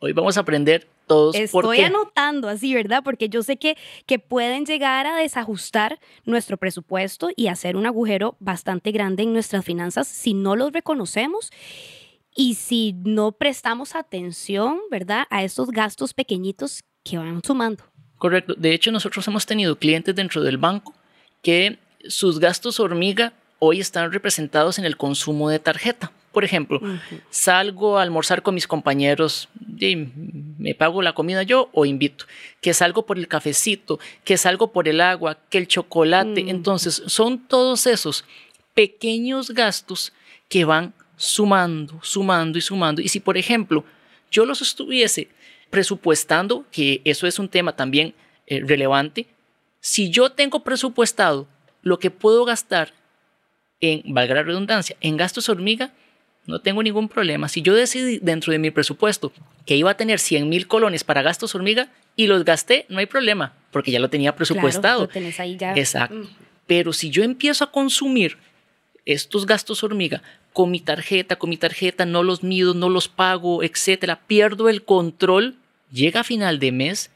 hoy 0.00 0.12
vamos 0.14 0.38
a 0.38 0.40
aprender 0.40 0.88
Estoy 1.34 1.80
anotando 1.80 2.48
así, 2.48 2.74
¿verdad? 2.74 3.02
Porque 3.04 3.28
yo 3.28 3.42
sé 3.42 3.56
que, 3.56 3.76
que 4.06 4.18
pueden 4.18 4.64
llegar 4.64 5.06
a 5.06 5.16
desajustar 5.16 5.98
nuestro 6.24 6.56
presupuesto 6.56 7.30
y 7.36 7.48
hacer 7.48 7.76
un 7.76 7.86
agujero 7.86 8.36
bastante 8.40 8.92
grande 8.92 9.22
en 9.24 9.32
nuestras 9.32 9.64
finanzas 9.64 10.08
si 10.08 10.34
no 10.34 10.56
los 10.56 10.72
reconocemos 10.72 11.50
y 12.34 12.54
si 12.54 12.94
no 13.04 13.32
prestamos 13.32 13.94
atención, 13.94 14.80
¿verdad? 14.90 15.26
A 15.30 15.42
estos 15.44 15.70
gastos 15.70 16.14
pequeñitos 16.14 16.82
que 17.04 17.18
van 17.18 17.42
sumando. 17.44 17.84
Correcto. 18.18 18.54
De 18.56 18.72
hecho, 18.72 18.92
nosotros 18.92 19.26
hemos 19.28 19.46
tenido 19.46 19.76
clientes 19.76 20.14
dentro 20.14 20.42
del 20.42 20.56
banco 20.56 20.94
que 21.42 21.78
sus 22.08 22.38
gastos 22.38 22.80
hormiga 22.80 23.32
hoy 23.58 23.80
están 23.80 24.12
representados 24.12 24.78
en 24.78 24.84
el 24.84 24.96
consumo 24.96 25.48
de 25.48 25.58
tarjeta. 25.58 26.12
Por 26.32 26.44
ejemplo, 26.44 26.80
salgo 27.30 27.98
a 27.98 28.02
almorzar 28.02 28.42
con 28.42 28.54
mis 28.54 28.66
compañeros, 28.66 29.48
y 29.78 29.96
me 30.58 30.74
pago 30.74 31.02
la 31.02 31.12
comida 31.12 31.42
yo 31.42 31.68
o 31.72 31.84
invito, 31.84 32.24
que 32.60 32.72
salgo 32.72 33.04
por 33.04 33.18
el 33.18 33.28
cafecito, 33.28 34.00
que 34.24 34.38
salgo 34.38 34.72
por 34.72 34.88
el 34.88 35.00
agua, 35.00 35.38
que 35.50 35.58
el 35.58 35.68
chocolate. 35.68 36.44
Mm. 36.44 36.48
Entonces, 36.48 37.02
son 37.06 37.38
todos 37.46 37.86
esos 37.86 38.24
pequeños 38.74 39.50
gastos 39.50 40.12
que 40.48 40.64
van 40.64 40.94
sumando, 41.16 41.98
sumando 42.02 42.58
y 42.58 42.62
sumando. 42.62 43.02
Y 43.02 43.08
si, 43.08 43.20
por 43.20 43.36
ejemplo, 43.36 43.84
yo 44.30 44.46
los 44.46 44.62
estuviese 44.62 45.28
presupuestando, 45.70 46.64
que 46.72 47.00
eso 47.04 47.26
es 47.26 47.38
un 47.38 47.48
tema 47.48 47.76
también 47.76 48.14
eh, 48.46 48.60
relevante, 48.64 49.26
si 49.80 50.10
yo 50.10 50.32
tengo 50.32 50.64
presupuestado 50.64 51.46
lo 51.82 51.98
que 51.98 52.10
puedo 52.10 52.44
gastar 52.44 52.92
en, 53.80 54.14
valga 54.14 54.34
la 54.34 54.42
redundancia, 54.42 54.96
en 55.00 55.16
gastos 55.16 55.48
hormiga, 55.48 55.92
no 56.46 56.60
tengo 56.60 56.82
ningún 56.82 57.08
problema. 57.08 57.48
Si 57.48 57.62
yo 57.62 57.74
decidí 57.74 58.18
dentro 58.18 58.52
de 58.52 58.58
mi 58.58 58.70
presupuesto 58.70 59.32
que 59.64 59.76
iba 59.76 59.90
a 59.90 59.96
tener 59.96 60.18
100 60.18 60.48
mil 60.48 60.66
colones 60.66 61.04
para 61.04 61.22
gastos 61.22 61.54
hormiga 61.54 61.88
y 62.16 62.26
los 62.26 62.44
gasté, 62.44 62.86
no 62.88 62.98
hay 62.98 63.06
problema, 63.06 63.54
porque 63.70 63.90
ya 63.90 64.00
lo 64.00 64.10
tenía 64.10 64.34
presupuestado. 64.34 65.08
Claro, 65.08 65.28
lo 65.28 65.42
ahí 65.42 65.56
ya. 65.56 65.74
Exacto. 65.74 66.16
Mm. 66.16 66.28
Pero 66.66 66.92
si 66.92 67.10
yo 67.10 67.22
empiezo 67.22 67.64
a 67.64 67.70
consumir 67.70 68.38
estos 69.04 69.46
gastos 69.46 69.82
hormiga 69.82 70.22
con 70.52 70.70
mi 70.70 70.80
tarjeta, 70.80 71.36
con 71.36 71.50
mi 71.50 71.56
tarjeta, 71.56 72.06
no 72.06 72.22
los 72.22 72.42
mido, 72.42 72.74
no 72.74 72.88
los 72.88 73.08
pago, 73.08 73.62
etcétera, 73.62 74.20
pierdo 74.26 74.68
el 74.68 74.84
control, 74.84 75.56
llega 75.92 76.20
a 76.20 76.24
final 76.24 76.58
de 76.58 76.72
mes 76.72 77.10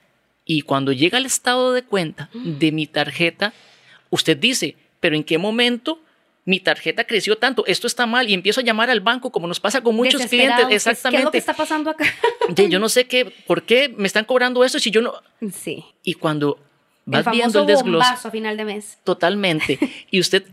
y 0.44 0.62
cuando 0.62 0.92
llega 0.92 1.18
el 1.18 1.26
estado 1.26 1.72
de 1.72 1.82
cuenta 1.82 2.30
mm. 2.32 2.58
de 2.58 2.72
mi 2.72 2.86
tarjeta, 2.86 3.52
usted 4.10 4.36
dice, 4.36 4.76
pero 5.00 5.16
¿en 5.16 5.24
qué 5.24 5.38
momento 5.38 6.00
mi 6.46 6.60
tarjeta 6.60 7.04
creció 7.04 7.36
tanto, 7.36 7.66
esto 7.66 7.88
está 7.88 8.06
mal 8.06 8.30
y 8.30 8.34
empiezo 8.34 8.60
a 8.60 8.64
llamar 8.64 8.88
al 8.88 9.00
banco 9.00 9.32
como 9.32 9.48
nos 9.48 9.58
pasa 9.58 9.80
con 9.80 9.96
muchos 9.96 10.24
clientes. 10.26 10.66
Exactamente. 10.70 11.10
¿Qué 11.10 11.16
es 11.18 11.24
lo 11.24 11.30
que 11.32 11.38
está 11.38 11.54
pasando 11.54 11.90
acá? 11.90 12.06
yo 12.70 12.78
no 12.78 12.88
sé 12.88 13.06
qué, 13.08 13.24
por 13.46 13.64
qué 13.64 13.92
me 13.94 14.06
están 14.06 14.24
cobrando 14.24 14.64
eso 14.64 14.78
si 14.78 14.92
yo 14.92 15.02
no. 15.02 15.12
Sí. 15.52 15.84
Y 16.04 16.14
cuando 16.14 16.60
vas 17.04 17.28
viendo 17.32 17.60
el 17.60 17.66
desglose. 17.66 18.28
a 18.28 18.30
final 18.30 18.56
de 18.56 18.64
mes. 18.64 18.98
Totalmente. 19.02 19.78
y 20.10 20.20
usted 20.20 20.44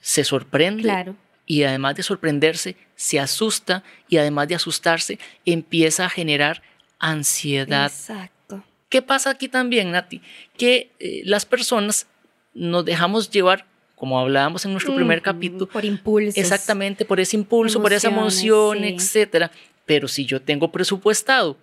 se 0.00 0.22
sorprende. 0.22 0.84
Claro. 0.84 1.16
Y 1.46 1.64
además 1.64 1.96
de 1.96 2.04
sorprenderse, 2.04 2.76
se 2.94 3.18
asusta 3.18 3.82
y 4.08 4.18
además 4.18 4.46
de 4.46 4.54
asustarse, 4.54 5.18
empieza 5.44 6.04
a 6.04 6.08
generar 6.08 6.62
ansiedad. 7.00 7.90
Exacto. 7.90 8.62
¿Qué 8.88 9.02
pasa 9.02 9.30
aquí 9.30 9.48
también, 9.48 9.90
Nati? 9.90 10.22
Que 10.56 10.92
eh, 11.00 11.22
las 11.24 11.44
personas 11.44 12.06
nos 12.54 12.84
dejamos 12.84 13.30
llevar 13.30 13.66
como 14.00 14.18
hablábamos 14.18 14.64
en 14.64 14.72
nuestro 14.72 14.94
primer 14.96 15.20
capítulo. 15.20 15.66
Por 15.68 15.84
impulso. 15.84 16.40
Exactamente, 16.40 17.04
por 17.04 17.20
ese 17.20 17.36
impulso, 17.36 17.82
por 17.82 17.92
esa 17.92 18.08
emoción, 18.08 18.82
etcétera. 18.82 19.50
Pero 19.84 20.08
si 20.08 20.24
yo 20.24 20.40
tengo 20.40 20.72
presupuestado 20.72 21.58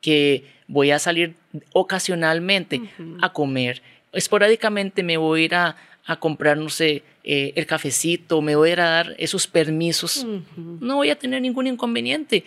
que 0.00 0.46
voy 0.66 0.90
a 0.90 0.98
salir 0.98 1.34
ocasionalmente 1.74 2.80
a 3.20 3.30
comer, 3.30 3.82
esporádicamente 4.14 5.02
me 5.02 5.18
voy 5.18 5.42
a 5.42 5.44
ir 5.44 5.54
a, 5.54 5.76
comprar, 6.18 6.56
no 6.56 6.70
sé, 6.70 7.02
eh, 7.24 7.52
el 7.56 7.66
cafecito, 7.66 8.40
me 8.40 8.56
voy 8.56 8.70
a 8.70 8.72
ir 8.72 8.80
a 8.80 8.88
dar 8.88 9.14
esos 9.18 9.46
permisos, 9.46 10.26
no 10.56 10.96
voy 10.96 11.10
a 11.10 11.18
tener 11.18 11.42
ningún 11.42 11.66
inconveniente. 11.66 12.44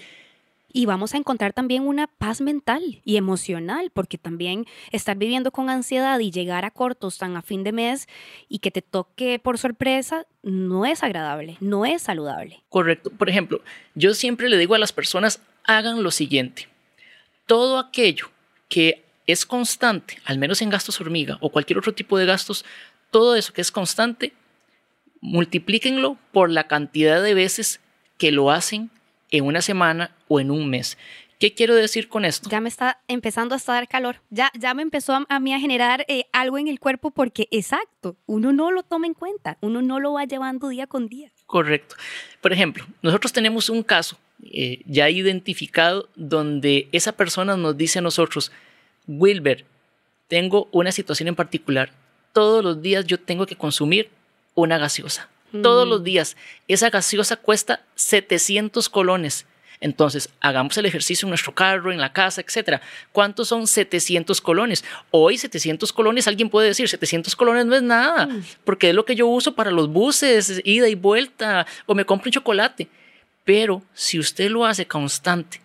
Y 0.76 0.86
vamos 0.86 1.14
a 1.14 1.18
encontrar 1.18 1.54
también 1.54 1.88
una 1.88 2.08
paz 2.08 2.42
mental 2.42 3.02
y 3.06 3.16
emocional, 3.16 3.92
porque 3.94 4.18
también 4.18 4.66
estar 4.92 5.16
viviendo 5.16 5.52
con 5.52 5.70
ansiedad 5.70 6.20
y 6.20 6.32
llegar 6.32 6.66
a 6.66 6.72
cortos 6.72 7.18
tan 7.18 7.38
a 7.38 7.42
fin 7.42 7.64
de 7.64 7.72
mes 7.72 8.10
y 8.50 8.60
que 8.60 8.72
te 8.72 8.82
toque 8.82 9.40
por 9.40 9.58
sorpresa 9.58 10.28
no 10.44 10.86
es 10.86 11.02
agradable, 11.02 11.56
no 11.62 11.86
es 11.86 12.02
saludable. 12.02 12.62
Correcto. 12.68 13.10
Por 13.10 13.30
ejemplo, 13.30 13.62
yo 13.94 14.14
siempre 14.14 14.50
le 14.50 14.58
digo 14.58 14.76
a 14.76 14.78
las 14.78 14.92
personas, 14.92 15.42
hagan 15.64 16.04
lo 16.04 16.12
siguiente. 16.12 16.68
Todo 17.46 17.80
aquello 17.80 18.30
que 18.68 19.06
es 19.28 19.46
constante, 19.46 20.18
al 20.26 20.40
menos 20.40 20.62
en 20.62 20.72
gastos 20.72 21.00
hormiga 21.00 21.38
o 21.40 21.54
cualquier 21.54 21.80
otro 21.80 21.94
tipo 21.94 22.18
de 22.18 22.26
gastos, 22.26 22.66
todo 23.12 23.38
eso 23.38 23.54
que 23.54 23.62
es 23.62 23.72
constante, 23.72 24.34
multiplíquenlo 25.22 26.18
por 26.34 26.50
la 26.50 26.68
cantidad 26.68 27.24
de 27.24 27.34
veces 27.34 27.80
que 28.18 28.34
lo 28.34 28.52
hacen 28.52 28.92
en 29.32 29.46
una 29.46 29.62
semana 29.62 30.16
o 30.28 30.40
en 30.40 30.52
un 30.52 30.70
mes. 30.70 30.98
¿Qué 31.40 31.54
quiero 31.54 31.76
decir 31.76 32.08
con 32.08 32.24
esto? 32.24 32.50
Ya 32.50 32.62
me 32.62 32.70
está 32.70 33.02
empezando 33.10 33.56
a 33.56 33.60
dar 33.66 33.88
calor. 33.88 34.22
Ya, 34.30 34.52
ya 34.58 34.74
me 34.74 34.82
empezó 34.82 35.26
a, 35.28 35.40
mí 35.40 35.54
a 35.54 35.60
generar 35.60 36.06
eh, 36.08 36.26
algo 36.32 36.58
en 36.58 36.68
el 36.68 36.80
cuerpo 36.80 37.12
porque, 37.12 37.48
exacto, 37.52 38.16
uno 38.26 38.54
no 38.54 38.72
lo 38.72 38.84
toma 38.84 39.06
en 39.06 39.14
cuenta, 39.14 39.58
uno 39.60 39.82
no 39.82 40.00
lo 40.00 40.14
va 40.14 40.24
llevando 40.24 40.70
día 40.70 40.88
con 40.88 41.08
día. 41.08 41.32
Correcto. 41.46 41.96
Por 42.40 42.54
ejemplo, 42.54 42.86
nosotros 43.02 43.34
tenemos 43.34 43.70
un 43.70 43.84
caso 43.84 44.18
eh, 44.44 44.82
ya 44.86 45.10
identificado 45.10 46.08
donde 46.16 46.88
esa 46.94 47.12
persona 47.12 47.58
nos 47.58 47.76
dice 47.76 48.00
a 48.00 48.02
nosotros, 48.02 48.52
Wilber, 49.06 49.66
tengo 50.30 50.70
una 50.72 50.92
situación 50.94 51.28
en 51.28 51.36
particular. 51.36 51.92
Todos 52.32 52.64
los 52.64 52.82
días 52.82 53.06
yo 53.06 53.20
tengo 53.20 53.46
que 53.46 53.58
consumir 53.58 54.10
una 54.54 54.78
gaseosa. 54.78 55.30
Todos 55.62 55.88
los 55.88 56.02
mm. 56.02 56.04
días. 56.04 56.38
Esa 56.68 56.90
gaseosa 56.90 57.36
cuesta 57.36 57.82
700 57.96 58.90
colones. 58.90 59.46
Entonces, 59.82 60.30
hagamos 60.40 60.78
el 60.78 60.86
ejercicio 60.86 61.26
en 61.26 61.30
nuestro 61.30 61.54
carro, 61.54 61.92
en 61.92 62.00
la 62.00 62.14
casa, 62.14 62.42
etc. 62.42 62.82
¿Cuántos 63.12 63.50
son 63.50 63.68
700 63.68 64.42
colones? 64.42 64.84
Hoy 65.12 65.38
700 65.38 65.92
colones, 65.94 66.28
alguien 66.28 66.50
puede 66.50 66.70
decir, 66.70 66.88
700 66.88 67.36
colones 67.36 67.66
no 67.66 67.76
es 67.76 67.84
nada, 67.84 68.28
mm. 68.28 68.44
porque 68.64 68.90
es 68.90 68.96
lo 68.96 69.06
que 69.06 69.16
yo 69.16 69.28
uso 69.28 69.54
para 69.54 69.72
los 69.72 69.90
buses, 69.90 70.62
ida 70.64 70.88
y 70.88 70.96
vuelta, 70.96 71.68
o 71.86 71.96
me 71.96 72.06
compro 72.06 72.30
un 72.30 72.34
chocolate. 72.34 72.88
Pero 73.44 73.84
si 73.94 74.18
usted 74.18 74.50
lo 74.50 74.66
hace 74.66 74.88
constante, 74.88 75.62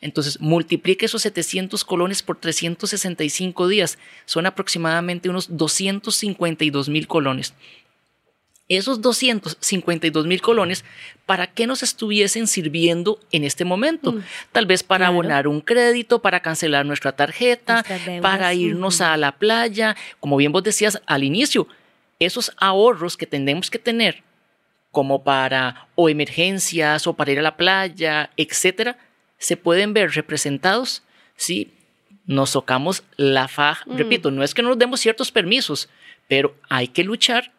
entonces 0.00 0.38
multiplique 0.38 1.06
esos 1.06 1.22
700 1.22 1.82
colones 1.84 2.22
por 2.22 2.38
365 2.38 3.66
días, 3.68 3.98
son 4.26 4.46
aproximadamente 4.46 5.30
unos 5.30 5.56
252 5.56 6.88
mil 6.90 7.08
colones 7.08 7.54
esos 8.68 9.02
252 9.02 10.26
mil 10.26 10.40
colones, 10.40 10.84
¿para 11.26 11.46
qué 11.46 11.66
nos 11.66 11.82
estuviesen 11.82 12.46
sirviendo 12.46 13.20
en 13.30 13.44
este 13.44 13.64
momento? 13.64 14.12
Mm, 14.12 14.22
Tal 14.52 14.66
vez 14.66 14.82
para 14.82 15.08
abonar 15.08 15.46
un 15.46 15.60
crédito, 15.60 16.22
para 16.22 16.40
cancelar 16.40 16.86
nuestra 16.86 17.12
tarjeta, 17.12 17.84
para 18.22 18.54
irnos 18.54 19.00
a 19.00 19.16
la 19.16 19.32
playa, 19.32 19.96
como 20.20 20.36
bien 20.36 20.52
vos 20.52 20.62
decías 20.62 21.00
al 21.06 21.24
inicio, 21.24 21.68
esos 22.18 22.52
ahorros 22.56 23.16
que 23.16 23.26
tenemos 23.26 23.70
que 23.70 23.78
tener 23.78 24.22
como 24.90 25.24
para 25.24 25.88
o 25.96 26.08
emergencias 26.08 27.06
o 27.06 27.14
para 27.14 27.32
ir 27.32 27.40
a 27.40 27.42
la 27.42 27.56
playa, 27.56 28.30
etcétera, 28.36 28.96
se 29.38 29.56
pueden 29.56 29.92
ver 29.92 30.12
representados 30.12 31.02
si 31.36 31.72
nos 32.26 32.50
socamos 32.50 33.02
la 33.16 33.48
faja. 33.48 33.84
Mm. 33.86 33.96
Repito, 33.96 34.30
no 34.30 34.42
es 34.42 34.54
que 34.54 34.62
no 34.62 34.70
nos 34.70 34.78
demos 34.78 35.00
ciertos 35.00 35.30
permisos, 35.32 35.90
pero 36.28 36.54
hay 36.70 36.88
que 36.88 37.04
luchar 37.04 37.52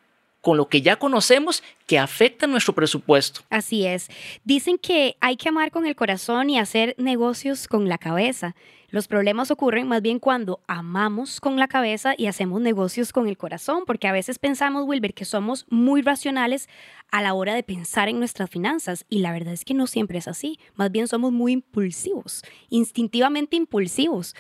con 0.46 0.58
lo 0.58 0.68
que 0.68 0.84
ya 0.84 0.98
conocemos 0.98 1.64
que 1.88 1.98
afecta 1.98 2.46
nuestro 2.46 2.76
presupuesto. 2.76 3.42
Así 3.50 3.88
es. 3.88 4.10
Dicen 4.44 4.78
que 4.78 5.18
hay 5.20 5.38
que 5.38 5.50
amar 5.50 5.72
con 5.72 5.88
el 5.88 5.96
corazón 5.96 6.52
y 6.52 6.60
hacer 6.60 6.94
negocios 7.00 7.68
con 7.68 7.90
la 7.90 7.98
cabeza. 7.98 8.56
Los 8.92 9.08
problemas 9.08 9.50
ocurren 9.50 9.88
más 9.88 10.04
bien 10.04 10.20
cuando 10.20 10.60
amamos 10.68 11.42
con 11.42 11.58
la 11.58 11.68
cabeza 11.68 12.14
y 12.16 12.28
hacemos 12.28 12.62
negocios 12.62 13.12
con 13.12 13.28
el 13.28 13.40
corazón, 13.40 13.86
porque 13.88 14.08
a 14.08 14.12
veces 14.12 14.38
pensamos, 14.38 14.86
Wilber, 14.86 15.16
que 15.16 15.26
somos 15.26 15.66
muy 15.72 16.04
racionales 16.04 16.70
a 17.10 17.24
la 17.24 17.34
hora 17.34 17.56
de 17.56 17.64
pensar 17.64 18.08
en 18.08 18.20
nuestras 18.20 18.48
finanzas 18.48 19.04
y 19.10 19.22
la 19.22 19.32
verdad 19.32 19.52
es 19.52 19.66
que 19.66 19.74
no 19.74 19.88
siempre 19.88 20.20
es 20.20 20.28
así, 20.28 20.60
más 20.76 20.92
bien 20.92 21.08
somos 21.08 21.32
muy 21.32 21.54
impulsivos, 21.54 22.44
instintivamente 22.70 23.56
impulsivos. 23.56 24.36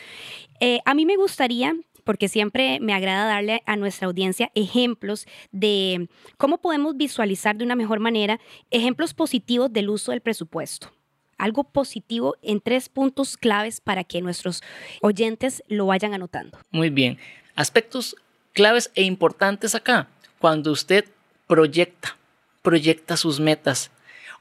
Eh, 0.59 0.81
a 0.85 0.93
mí 0.93 1.07
me 1.07 1.17
gustaría 1.17 1.75
porque 2.05 2.29
siempre 2.29 2.79
me 2.79 2.93
agrada 2.93 3.25
darle 3.25 3.61
a 3.65 3.75
nuestra 3.75 4.07
audiencia 4.07 4.51
ejemplos 4.55 5.25
de 5.51 6.07
cómo 6.37 6.59
podemos 6.59 6.95
visualizar 6.95 7.57
de 7.57 7.65
una 7.65 7.75
mejor 7.75 7.99
manera 7.99 8.39
ejemplos 8.71 9.13
positivos 9.13 9.73
del 9.73 9.89
uso 9.89 10.11
del 10.11 10.21
presupuesto. 10.21 10.93
Algo 11.37 11.65
positivo 11.65 12.37
en 12.41 12.61
tres 12.61 12.87
puntos 12.87 13.35
claves 13.35 13.81
para 13.81 14.05
que 14.05 14.21
nuestros 14.21 14.63
oyentes 15.01 15.63
lo 15.67 15.87
vayan 15.87 16.13
anotando. 16.13 16.57
Muy 16.71 16.89
bien. 16.89 17.17
Aspectos 17.55 18.15
claves 18.53 18.89
e 18.95 19.03
importantes 19.03 19.75
acá. 19.75 20.07
Cuando 20.39 20.71
usted 20.71 21.05
proyecta, 21.47 22.15
proyecta 22.61 23.17
sus 23.17 23.41
metas. 23.41 23.91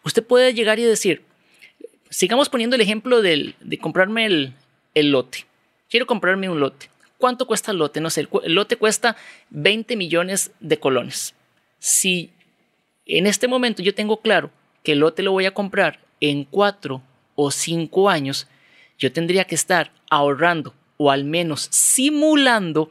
Usted 0.04 0.24
puede 0.24 0.54
llegar 0.54 0.78
y 0.78 0.84
decir, 0.84 1.24
sigamos 2.10 2.48
poniendo 2.48 2.76
el 2.76 2.82
ejemplo 2.82 3.22
de 3.22 3.54
comprarme 3.80 4.26
el 4.26 5.10
lote. 5.10 5.46
Quiero 5.88 6.06
comprarme 6.06 6.48
un 6.48 6.60
lote. 6.60 6.93
¿Cuánto 7.24 7.46
cuesta 7.46 7.70
el 7.70 7.78
lote? 7.78 8.02
No 8.02 8.10
sé, 8.10 8.28
el 8.42 8.54
lote 8.54 8.76
cuesta 8.76 9.16
20 9.48 9.96
millones 9.96 10.52
de 10.60 10.78
colones. 10.78 11.34
Si 11.78 12.32
en 13.06 13.26
este 13.26 13.48
momento 13.48 13.82
yo 13.82 13.94
tengo 13.94 14.20
claro 14.20 14.50
que 14.82 14.92
el 14.92 14.98
lote 14.98 15.22
lo 15.22 15.32
voy 15.32 15.46
a 15.46 15.54
comprar 15.54 16.00
en 16.20 16.44
cuatro 16.44 17.00
o 17.34 17.50
cinco 17.50 18.10
años, 18.10 18.46
yo 18.98 19.10
tendría 19.10 19.46
que 19.46 19.54
estar 19.54 19.90
ahorrando 20.10 20.74
o 20.98 21.10
al 21.10 21.24
menos 21.24 21.66
simulando 21.70 22.90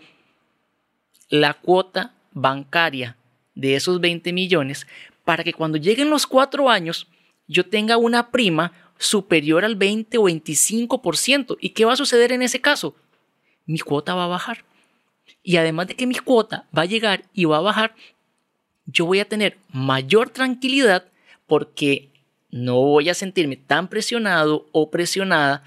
la 1.29 1.53
cuota 1.53 2.15
bancaria 2.31 3.17
de 3.53 3.75
esos 3.75 4.01
20 4.01 4.33
millones 4.33 4.87
para 5.25 5.43
que 5.43 5.53
cuando 5.53 5.77
lleguen 5.77 6.09
los 6.09 6.25
cuatro 6.25 6.71
años 6.71 7.05
yo 7.45 7.67
tenga 7.67 7.97
una 7.97 8.31
prima 8.31 8.71
superior 8.97 9.63
al 9.63 9.75
20 9.75 10.17
o 10.17 10.23
25%. 10.23 11.55
¿Y 11.61 11.69
qué 11.69 11.85
va 11.85 11.93
a 11.93 11.97
suceder 11.97 12.31
en 12.31 12.41
ese 12.41 12.61
caso? 12.61 12.95
Mi 13.65 13.79
cuota 13.79 14.15
va 14.15 14.25
a 14.25 14.27
bajar. 14.27 14.63
Y 15.41 15.57
además 15.57 15.87
de 15.87 15.95
que 15.95 16.07
mi 16.07 16.15
cuota 16.15 16.65
va 16.77 16.83
a 16.83 16.85
llegar 16.85 17.23
y 17.33 17.45
va 17.45 17.57
a 17.57 17.61
bajar, 17.61 17.95
yo 18.85 19.05
voy 19.05 19.19
a 19.19 19.27
tener 19.27 19.57
mayor 19.71 20.29
tranquilidad 20.29 21.05
porque 21.47 22.09
no 22.51 22.75
voy 22.75 23.09
a 23.09 23.13
sentirme 23.13 23.57
tan 23.57 23.87
presionado 23.87 24.67
o 24.71 24.89
presionada 24.89 25.63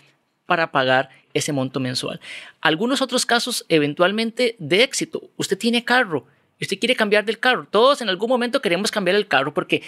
para 0.46 0.70
pagar 0.70 1.10
ese 1.34 1.52
monto 1.52 1.80
mensual. 1.80 2.20
Algunos 2.60 3.02
otros 3.02 3.26
casos 3.26 3.64
eventualmente 3.68 4.56
de 4.58 4.82
éxito. 4.82 5.30
Usted 5.36 5.58
tiene 5.58 5.84
carro 5.84 6.26
usted 6.60 6.78
quiere 6.78 6.96
cambiar 6.96 7.24
del 7.24 7.38
carro. 7.38 7.66
Todos 7.70 8.00
en 8.00 8.08
algún 8.08 8.28
momento 8.28 8.62
queremos 8.62 8.90
cambiar 8.90 9.16
el 9.16 9.26
carro 9.26 9.52
porque 9.52 9.82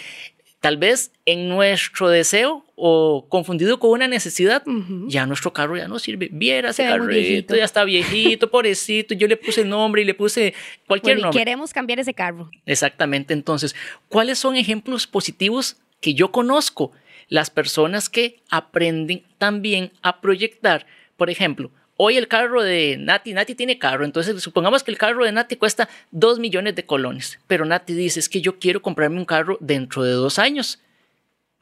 Tal 0.59 0.75
vez 0.75 1.13
en 1.25 1.47
nuestro 1.47 2.09
deseo 2.09 2.65
o 2.75 3.27
confundido 3.29 3.79
con 3.79 3.91
una 3.91 4.09
necesidad, 4.09 4.61
ya 5.07 5.25
nuestro 5.25 5.53
carro 5.53 5.77
ya 5.77 5.87
no 5.87 5.99
sirve. 5.99 6.29
Viera 6.31 6.71
ese 6.71 6.83
carrito, 6.83 7.55
ya 7.55 7.63
está 7.63 7.85
viejito, 7.85 8.51
pobrecito. 8.51 9.13
Yo 9.13 9.27
le 9.27 9.37
puse 9.37 9.63
nombre 9.63 10.01
y 10.01 10.05
le 10.05 10.13
puse 10.13 10.53
cualquier 10.85 11.19
nombre. 11.19 11.39
Queremos 11.39 11.71
cambiar 11.71 11.99
ese 11.99 12.13
carro. 12.13 12.49
Exactamente. 12.65 13.33
Entonces, 13.33 13.73
¿cuáles 14.09 14.37
son 14.37 14.57
ejemplos 14.57 15.07
positivos 15.07 15.77
que 16.01 16.13
yo 16.13 16.31
conozco? 16.31 16.91
Las 17.29 17.49
personas 17.49 18.09
que 18.09 18.41
aprenden 18.49 19.23
también 19.37 19.93
a 20.01 20.19
proyectar. 20.19 20.87
Por 21.15 21.29
ejemplo, 21.29 21.71
hoy 22.01 22.15
el 22.15 22.29
carro 22.29 22.63
de 22.63 22.95
Nati, 22.97 23.33
Nati 23.33 23.55
tiene 23.55 23.77
carro, 23.77 24.05
entonces 24.05 24.41
supongamos 24.41 24.83
que 24.83 24.91
el 24.91 24.97
carro 24.97 25.25
de 25.25 25.33
Nati 25.33 25.57
cuesta 25.57 25.89
2 26.11 26.39
millones 26.39 26.73
de 26.75 26.85
colones, 26.85 27.39
pero 27.45 27.65
Nati 27.65 27.93
dice, 27.93 28.21
es 28.21 28.29
que 28.29 28.39
yo 28.39 28.57
quiero 28.57 28.81
comprarme 28.81 29.17
un 29.17 29.25
carro 29.25 29.57
dentro 29.59 30.03
de 30.03 30.13
dos 30.13 30.39
años. 30.39 30.79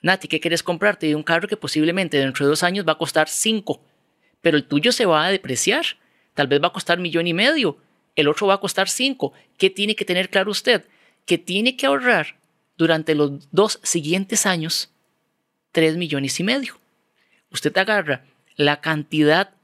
Nati, 0.03 0.27
¿qué 0.27 0.39
quieres 0.39 0.61
comprarte? 0.61 1.15
un 1.15 1.23
carro 1.23 1.47
que 1.47 1.57
posiblemente 1.57 2.19
dentro 2.19 2.45
de 2.45 2.51
dos 2.51 2.61
años 2.61 2.87
va 2.87 2.91
a 2.91 2.97
costar 2.99 3.27
5, 3.27 3.81
pero 4.39 4.57
el 4.57 4.65
tuyo 4.65 4.91
se 4.91 5.07
va 5.07 5.25
a 5.25 5.31
depreciar, 5.31 5.85
tal 6.35 6.45
vez 6.45 6.61
va 6.61 6.67
a 6.67 6.73
costar 6.73 6.99
millón 6.99 7.25
y 7.25 7.33
medio, 7.33 7.77
el 8.15 8.27
otro 8.27 8.45
va 8.45 8.53
a 8.53 8.59
costar 8.59 8.89
5. 8.89 9.33
¿Qué 9.57 9.71
tiene 9.71 9.95
que 9.95 10.05
tener 10.05 10.29
claro 10.29 10.51
usted? 10.51 10.85
Que 11.25 11.39
tiene 11.39 11.75
que 11.75 11.87
ahorrar 11.87 12.35
durante 12.77 13.15
los 13.15 13.51
dos 13.51 13.79
siguientes 13.81 14.45
años 14.45 14.91
3 15.71 15.97
millones 15.97 16.39
y 16.39 16.43
medio. 16.43 16.79
Usted 17.51 17.75
agarra 17.75 18.23
la 18.55 18.81
cantidad 18.81 19.56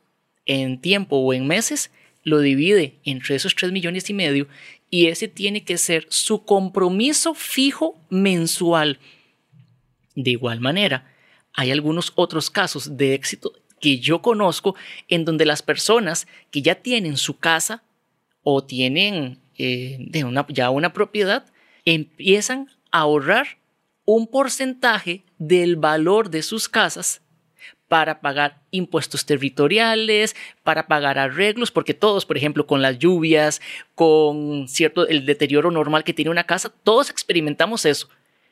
en 0.45 0.79
tiempo 0.79 1.17
o 1.17 1.33
en 1.33 1.47
meses, 1.47 1.91
lo 2.23 2.39
divide 2.39 2.99
entre 3.03 3.35
esos 3.35 3.55
3 3.55 3.71
millones 3.71 4.09
y 4.09 4.13
medio 4.13 4.47
y 4.89 5.07
ese 5.07 5.27
tiene 5.27 5.63
que 5.63 5.79
ser 5.79 6.05
su 6.09 6.45
compromiso 6.45 7.33
fijo 7.33 7.99
mensual. 8.09 8.99
De 10.15 10.31
igual 10.31 10.59
manera, 10.59 11.11
hay 11.53 11.71
algunos 11.71 12.13
otros 12.15 12.51
casos 12.51 12.95
de 12.95 13.15
éxito 13.15 13.53
que 13.81 13.97
yo 13.97 14.21
conozco 14.21 14.75
en 15.07 15.25
donde 15.25 15.45
las 15.45 15.61
personas 15.61 16.27
que 16.51 16.61
ya 16.61 16.75
tienen 16.75 17.17
su 17.17 17.39
casa 17.39 17.83
o 18.43 18.63
tienen 18.63 19.39
eh, 19.57 19.97
ya 20.49 20.69
una 20.69 20.93
propiedad 20.93 21.45
empiezan 21.85 22.69
a 22.91 22.99
ahorrar 22.99 23.57
un 24.05 24.27
porcentaje 24.27 25.23
del 25.39 25.75
valor 25.75 26.29
de 26.29 26.43
sus 26.43 26.69
casas 26.69 27.22
para 27.93 28.21
pagar 28.21 28.59
impuestos 28.71 29.23
territoriales, 29.23 30.35
para 30.63 30.87
pagar 30.87 31.19
arreglos, 31.19 31.69
porque 31.69 31.93
todos, 31.93 32.25
por 32.25 32.37
ejemplo, 32.37 32.65
con 32.65 32.81
las 32.81 32.97
lluvias, 32.97 33.61
con 33.93 34.67
cierto 34.67 35.07
el 35.07 35.27
deterioro 35.27 35.69
normal 35.69 36.03
que 36.03 36.11
tiene 36.11 36.31
una 36.31 36.45
casa, 36.45 36.73
todos 36.83 37.11
experimentamos 37.11 37.85
eso. 37.85 38.09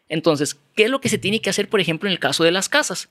Entonces, 0.10 0.60
¿qué 0.76 0.84
es 0.84 0.92
lo 0.92 1.02
que 1.02 1.10
se 1.10 1.18
tiene 1.18 1.42
que 1.42 1.50
hacer, 1.50 1.70
por 1.70 1.80
ejemplo, 1.80 2.08
en 2.08 2.14
el 2.14 2.20
caso 2.20 2.44
de 2.44 2.52
las 2.52 2.70
casas? 2.70 3.10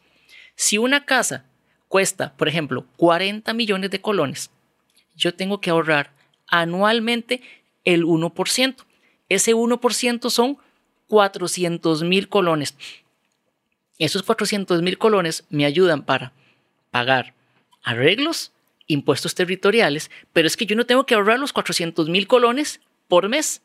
Si 0.54 0.78
una 0.78 1.04
casa 1.04 1.46
cuesta, 1.88 2.32
por 2.36 2.46
ejemplo, 2.46 2.86
40 2.96 3.52
millones 3.52 3.90
de 3.90 4.00
colones, 4.00 4.52
yo 5.16 5.34
tengo 5.34 5.60
que 5.60 5.70
ahorrar 5.70 6.12
anualmente 6.46 7.42
el 7.84 8.04
1%. 8.04 8.76
Ese 9.28 9.52
1% 9.52 10.30
son 10.30 10.58
400 11.08 12.04
mil 12.04 12.28
colones. 12.28 12.76
Esos 14.00 14.22
400 14.22 14.80
mil 14.80 14.96
colones 14.96 15.44
me 15.50 15.66
ayudan 15.66 16.02
para 16.04 16.32
pagar 16.90 17.34
arreglos, 17.82 18.50
impuestos 18.86 19.34
territoriales, 19.34 20.10
pero 20.32 20.48
es 20.48 20.56
que 20.56 20.64
yo 20.64 20.74
no 20.74 20.86
tengo 20.86 21.04
que 21.04 21.14
ahorrar 21.14 21.38
los 21.38 21.52
400 21.52 22.08
mil 22.08 22.26
colones 22.26 22.80
por 23.08 23.28
mes. 23.28 23.60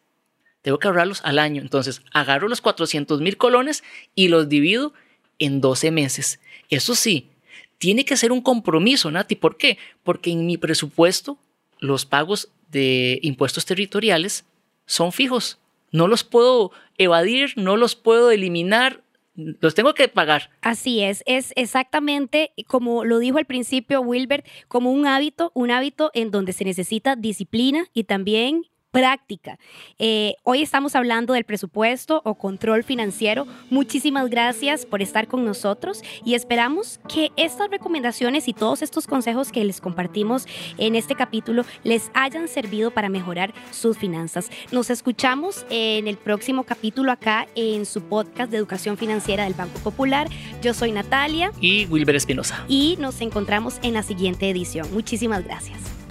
Tengo 0.62 0.78
que 0.78 0.88
ahorrarlos 0.88 1.22
al 1.24 1.40
año. 1.40 1.62
Entonces, 1.62 2.02
agarro 2.12 2.50
los 2.50 2.60
400 2.60 3.22
mil 3.22 3.38
colones 3.38 3.82
y 4.14 4.28
los 4.28 4.50
divido 4.50 4.94
en 5.40 5.62
12 5.62 5.92
meses. 5.92 6.42
Eso 6.70 6.96
sí, 6.96 7.30
tiene 7.78 8.04
que 8.04 8.18
ser 8.18 8.34
un 8.34 8.42
compromiso, 8.42 9.10
Nati. 9.12 9.36
¿Por 9.36 9.56
qué? 9.56 9.78
Porque 10.04 10.32
en 10.32 10.46
mi 10.46 10.58
presupuesto 10.58 11.38
los 11.80 12.06
pagos 12.06 12.50
de 12.72 13.20
impuestos 13.22 13.66
territoriales 13.66 14.44
son 14.86 15.14
fijos. 15.14 15.60
No 15.92 16.10
los 16.10 16.26
puedo 16.26 16.72
evadir, 16.98 17.54
no 17.56 17.78
los 17.78 17.96
puedo 17.96 18.32
eliminar, 18.32 19.05
los 19.36 19.76
tengo 19.76 19.94
que 19.94 20.08
pagar. 20.08 20.50
Así 20.62 21.02
es, 21.02 21.24
es 21.26 21.54
exactamente 21.56 22.52
como 22.68 23.04
lo 23.04 23.20
dijo 23.20 23.38
al 23.38 23.46
principio 23.46 24.02
Wilbert, 24.02 24.46
como 24.68 24.92
un 24.92 25.06
hábito, 25.06 25.52
un 25.54 25.72
hábito 25.72 26.12
en 26.14 26.32
donde 26.32 26.54
se 26.54 26.66
necesita 26.66 27.16
disciplina 27.16 27.86
y 27.94 28.06
también 28.06 28.66
práctica. 28.96 29.60
Eh, 30.00 30.36
hoy 30.44 30.62
estamos 30.62 30.96
hablando 30.96 31.34
del 31.34 31.44
presupuesto 31.44 32.22
o 32.24 32.36
control 32.36 32.82
financiero. 32.86 33.46
Muchísimas 33.70 34.30
gracias 34.30 34.86
por 34.86 35.02
estar 35.02 35.28
con 35.28 35.44
nosotros 35.44 36.02
y 36.24 36.36
esperamos 36.36 37.02
que 37.10 37.34
estas 37.36 37.70
recomendaciones 37.70 38.48
y 38.48 38.54
todos 38.54 38.82
estos 38.82 39.06
consejos 39.06 39.52
que 39.52 39.66
les 39.66 39.82
compartimos 39.82 40.48
en 40.78 40.96
este 40.96 41.14
capítulo 41.14 41.66
les 41.84 42.10
hayan 42.14 42.48
servido 42.48 42.90
para 42.90 43.10
mejorar 43.10 43.54
sus 43.70 43.98
finanzas. 43.98 44.50
Nos 44.72 44.90
escuchamos 44.90 45.66
en 45.70 46.08
el 46.08 46.16
próximo 46.16 46.64
capítulo 46.64 47.12
acá 47.12 47.48
en 47.56 47.86
su 47.86 48.02
podcast 48.02 48.50
de 48.50 48.56
educación 48.56 48.96
financiera 48.96 49.44
del 49.44 49.56
Banco 49.56 49.78
Popular. 49.80 50.30
Yo 50.62 50.74
soy 50.74 50.94
Natalia. 50.94 51.52
Y 51.60 51.86
Wilber 51.88 52.16
Espinosa. 52.16 52.64
Y 52.70 52.96
nos 53.02 53.20
encontramos 53.20 53.78
en 53.84 53.94
la 53.94 54.04
siguiente 54.04 54.50
edición. 54.50 54.88
Muchísimas 54.94 55.44
gracias. 55.44 56.05